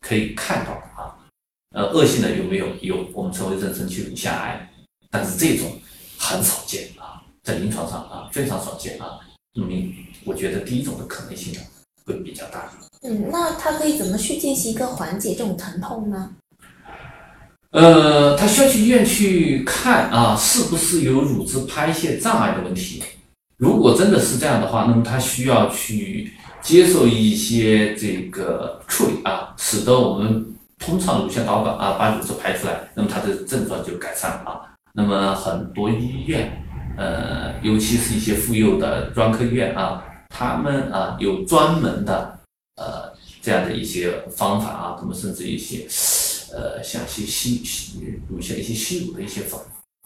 [0.00, 1.14] 可以看到啊，
[1.74, 4.68] 呃，恶性的有没有有我们称为妊娠期乳腺癌，
[5.10, 5.78] 但是这种
[6.18, 9.20] 很少见啊，在临床上啊非常少见啊，
[9.54, 9.70] 那么
[10.24, 11.60] 我觉得第一种的可能性呢
[12.04, 12.70] 会比较大。
[13.02, 16.30] 嗯，那他可以怎么去进行一个缓解这种疼痛呢？
[17.70, 23.02] 呃，他需要去医院去看啊，是不是有乳汁排泄障碍的问题？
[23.56, 26.32] 如果真的是这样的话，那么他需要去
[26.62, 34.60] 接受一些这个处理啊，使得我们通畅乳腺导管啊，把乳汁排出来，那么他的症状就改善了啊。
[34.94, 36.50] 那么很多医院，
[36.96, 42.38] 呃，尤其是一些妇幼的专科医院啊，他们啊有专门的
[42.76, 45.86] 呃这样的一些方法啊，他们甚至一些。
[46.54, 49.58] 呃，像一些吸吸乳腺一些吸乳的一些方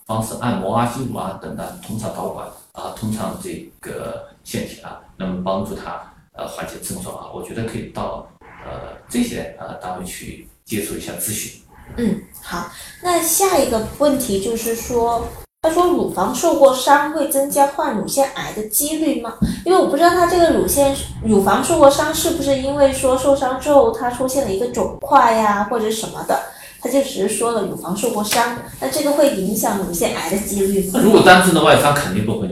[0.07, 6.01] 方式，按摩啊、吸乳啊等等，通畅导管啊，通畅这个腺体啊，那么帮助他
[6.37, 11.61] 呃缓解症状啊，我觉得可以到呃这些呃单位去接触一下咨询。
[11.97, 12.70] 嗯，好，
[13.03, 15.26] 那下一个问题就是说。
[15.62, 19.34] 他说乳房受过伤会增加患乳腺癌的几率吗？
[19.64, 26.41] 因为我不知道他这个乳腺乳房受过伤是不是因为说受伤之后它出现了一个肿块呀或者什么的，
[26.80, 31.01] 他就只是说了乳房受过伤，那这个会影响乳腺癌的几率吗？
[31.03, 32.47] 如果单纯的外伤肯定不会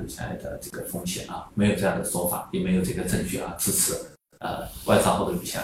[0.00, 3.94] 乳腺癌的这个风险啊，没有这样的说法，也没有这个证据啊支持
[4.40, 5.60] 呃外伤后的乳腺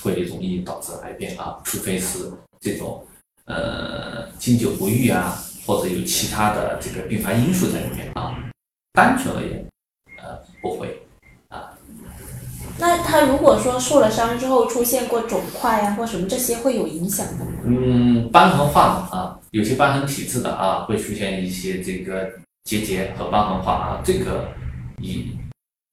[0.00, 2.30] 会容易导致癌变啊，除非是
[2.60, 3.06] 这种
[3.46, 5.38] 呃经久不愈啊。
[5.66, 8.36] 或者有其他的这个并发因素在里面啊，
[8.92, 9.66] 单纯而言，
[10.22, 11.00] 呃，不会
[11.48, 11.72] 啊。
[12.78, 17.52] 那他如果说受了伤之后出现过肿块呀或什么这些会有影响的吗？
[17.64, 22.30] 嗯，瘢痕化嘛啊，有些瘢痕体质的啊，会出现一些这个
[22.64, 24.48] 结节和瘢痕化啊，这个
[24.98, 25.16] 也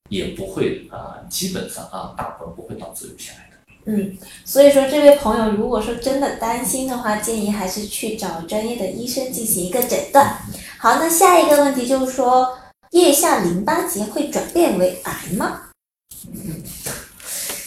[0.08, 3.56] 也不会啊，基本上啊，大部分不会导致乳腺癌的。
[3.84, 10.38] 嗯，所以说这位朋友，如果说真的担心的话，建议还是去找专业的医生进行一个诊断。
[10.78, 12.56] 好，那下一个问题就是说，
[12.92, 15.60] 腋下淋巴结会转变为癌吗？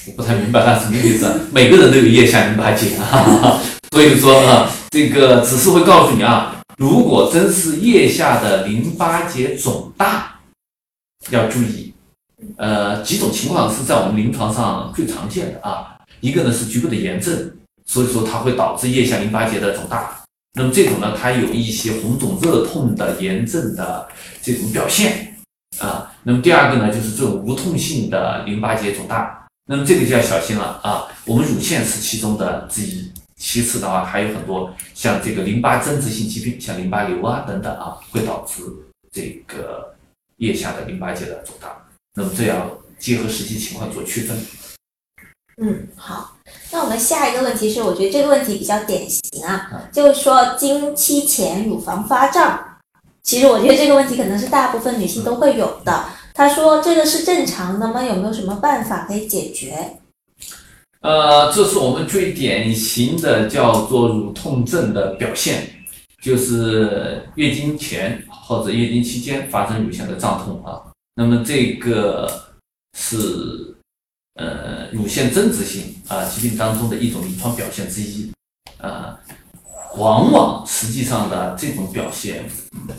[0.07, 1.41] 我不太明白他什么意思。
[1.53, 3.61] 每个人都有腋下淋巴结啊，
[3.93, 10.39] 所以说啊，这个只是会告诉你啊，如果真是腋下的淋巴结肿大，
[11.29, 11.93] 要注意。
[12.57, 15.97] 呃，几种情况是在我们临床上最常见的啊。
[16.19, 17.51] 一个呢是局部的炎症，
[17.85, 20.21] 所以说它会导致腋下淋巴结的肿大。
[20.53, 24.07] 那么这种呢，它有一些红肿热痛的炎症的
[24.41, 25.35] 这种表现
[25.79, 26.11] 啊。
[26.23, 29.47] 那么第二个呢，就是这种无痛性的淋巴结肿大。
[29.67, 31.07] 那么这个就要小心了啊。
[31.25, 33.11] 我们乳腺是其中的之一，
[33.45, 38.63] 其次的话还有很多像这个淋巴增殖性疾病，像淋巴瘤啊等等啊，会导致
[39.11, 39.93] 这个
[40.37, 41.85] 腋下的淋巴结的肿大。
[42.15, 44.35] 那么这要结合实际情况做区分。
[45.61, 46.35] 嗯，好，
[46.71, 52.79] 那我们下一个问题是，我觉得这个问题比较典型啊，就是说经期前乳房发胀，
[53.21, 56.05] 其实我觉得这个问题可能是大部分女性都会有的。
[56.33, 58.03] 她说这个是正常的吗？
[58.03, 59.97] 有没有什么办法可以解决？
[61.05, 65.69] 呃，这是我们最典型的叫做乳痛症的表现，
[66.19, 70.81] 就是月经前或者月经期间发生乳腺的胀痛啊。
[71.13, 72.29] 那么这个
[72.97, 73.71] 是。
[74.37, 78.29] 呃，乳腺增殖性啊疾病当中的一种临床表现之一，
[78.79, 79.17] 啊，
[79.95, 82.43] 往往实际上的这种表现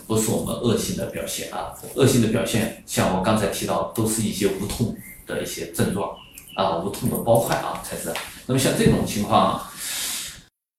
[0.07, 4.96] 不是我们恶性的表现啊，恶性的表现像我刚才提到，都是一些无痛
[5.26, 6.09] 的一些症状
[6.57, 8.12] 啊，无痛的包块啊才是。
[8.46, 9.64] 那么像这种情况，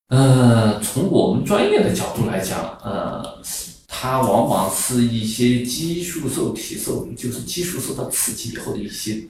[0.10, 3.42] 呃，从我们专业的角度来讲，呃，
[3.88, 9.26] 它往往是一些激素受体受，就是激素受到刺激以后的一些。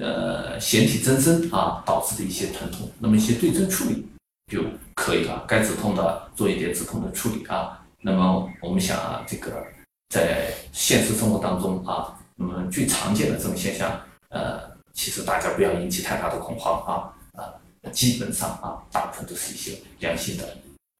[0.00, 4.06] 呃，腺体增生啊导致的一些疼痛，那么一些对症处理
[4.50, 5.44] 就可以了。
[5.46, 7.78] 该止痛的做一点止痛的处理啊。
[8.00, 9.62] 那么我们想啊，这个
[10.08, 14.00] 在现实生活当中啊，那么最常见的这种现象，
[14.30, 14.60] 呃，
[14.94, 17.54] 其实大家不要引起太大的恐慌啊啊，
[17.90, 20.56] 基本上啊，大部分都是一些良性的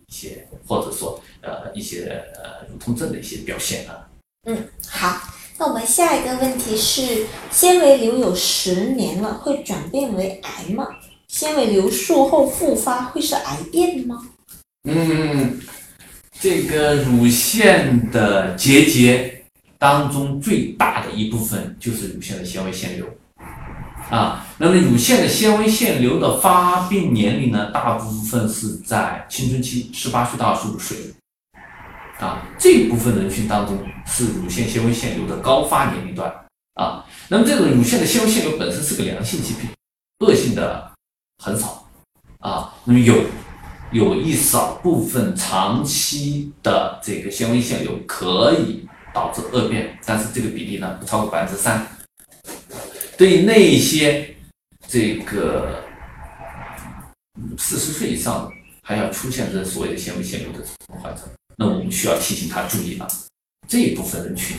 [0.06, 4.08] 一些，或者说呃一些呃乳痛症的一些表现啊。
[4.44, 5.20] 嗯，好。
[5.58, 10.88] 那我们下一个问题是：纤维瘤有十年了，会转变为癌吗？
[11.28, 14.26] 纤维瘤术后复发会是癌变吗？
[14.88, 15.60] 嗯，
[16.40, 19.44] 这个乳腺的结节
[19.78, 23.06] 当中最大的一部分就是乳腺的纤维腺瘤
[24.10, 24.46] 啊。
[24.58, 30.96] 那么乳腺的纤维腺瘤的发病年龄呢，大部分是在青春期，十八岁到二十五岁。
[32.20, 33.76] 啊，这部分人群当中
[34.06, 36.32] 是乳腺纤维腺瘤的高发年龄段
[36.74, 37.04] 啊。
[37.26, 39.68] 那么这种乳腺的纤维腺瘤本身是个良性疾病，
[40.20, 40.92] 恶性的
[41.42, 41.84] 很少
[42.38, 42.72] 啊。
[42.84, 43.24] 那么有
[43.90, 51.84] 有一少部分长期的这个纤维腺瘤可以导致恶变，但是这个比例呢不超过百分之三。
[53.16, 54.34] 对于那些
[54.88, 55.84] 这个
[57.58, 58.50] 四十岁以上
[58.82, 60.58] 还要出现这所谓的纤维腺瘤的
[61.00, 61.22] 患者。
[61.56, 63.06] 那我们需要提醒他注意了，
[63.68, 64.56] 这一部分人群，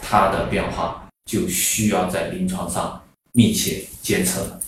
[0.00, 4.60] 他的变化就需要在临床上密切监测了。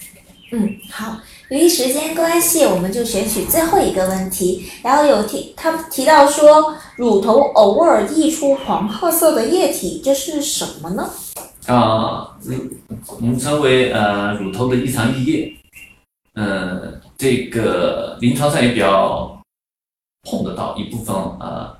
[0.53, 1.16] 嗯，好，
[1.49, 4.68] 由于时间关系，我们就选取最后一个问题。
[4.83, 11.09] 然后有提他提到说，乳头偶尔溢出黄褐色的液体，这是什么呢？
[11.74, 12.36] 啊，
[13.20, 15.56] 我们称为呃乳头的异常溢液。
[16.34, 19.36] 嗯，这个临床上也比较。
[20.22, 21.74] 碰得到一部分呃，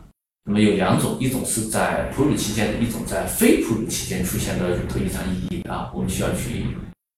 [0.45, 6.65] 那么有两种，一种是在哺乳期间的，一种在非哺乳期间出现的乳头异常异液啊，我们需要去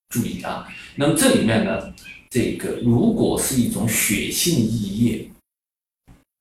[0.09, 0.67] 注意啊。
[0.97, 1.95] 那么这里面呢，
[2.29, 5.31] 这个如果是一种血性异液，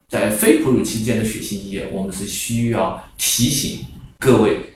[0.10, 3.86] 在非哺乳期间的血性异液，我们是需要提醒
[4.18, 4.71] 各位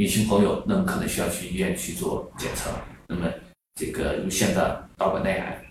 [0.00, 2.70] 女性朋友，那么可能需要去医院去做检测。
[3.06, 3.30] 那么
[3.78, 5.62] 这个乳腺的导管内癌，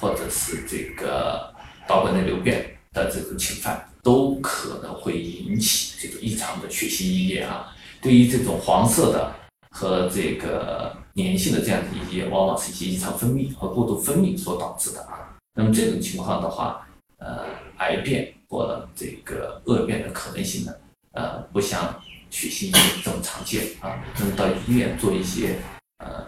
[0.00, 1.54] 或者是这个
[1.86, 2.72] 导管内瘤变。
[2.96, 7.76] 的这种侵犯都可能会引起这种异常的血性异液啊。
[8.00, 9.30] 对于这种黄色的
[9.68, 15.36] 和这个粘性的这样的异液，往往是一些异常分泌和过度分泌所导致的啊。
[15.52, 17.44] 那么这种情况的话，呃，
[17.76, 20.72] 癌变或这个恶变的可能性呢，
[21.12, 21.94] 呃，不像
[22.36, 23.96] 血性异液这么常见啊。
[24.18, 25.56] 那么到医院做一些
[26.04, 26.22] 呃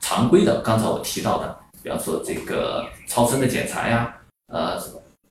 [0.00, 4.12] 常规的，刚才我提到的，比方说这个超声的检查呀，
[4.48, 4.76] 呃。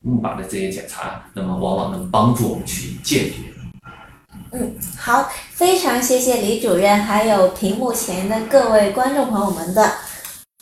[0.04, 4.60] 钼靶的这些检查，那么往往能帮助我们去鉴别。
[4.60, 9.94] 嗯好，非常谢谢李主任，还有屏幕前的各位观众朋友们的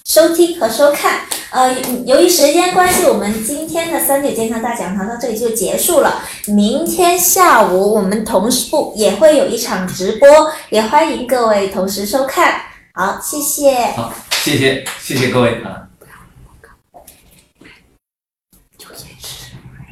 [0.05, 1.21] 收听和收看。
[1.51, 1.73] 呃，
[2.05, 6.23] 由于时间关系，我们今天的三九健康大讲堂到这里就结束了。
[6.47, 10.27] 明天下午我们同事部也会有一场直播，
[10.69, 12.61] 也欢迎各位同时收看。
[12.93, 13.91] 好，谢谢。
[13.95, 15.87] 好，谢谢谢谢各位啊。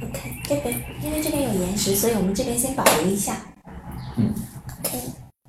[0.04, 3.38] OK，这边因为这边有延时，所以我们这边先保留一下。
[4.18, 4.34] 嗯
[4.84, 5.00] OK，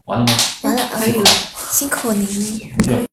[0.06, 0.32] 完了吗？
[0.62, 1.30] 完了，可以了，
[1.70, 3.07] 辛苦您。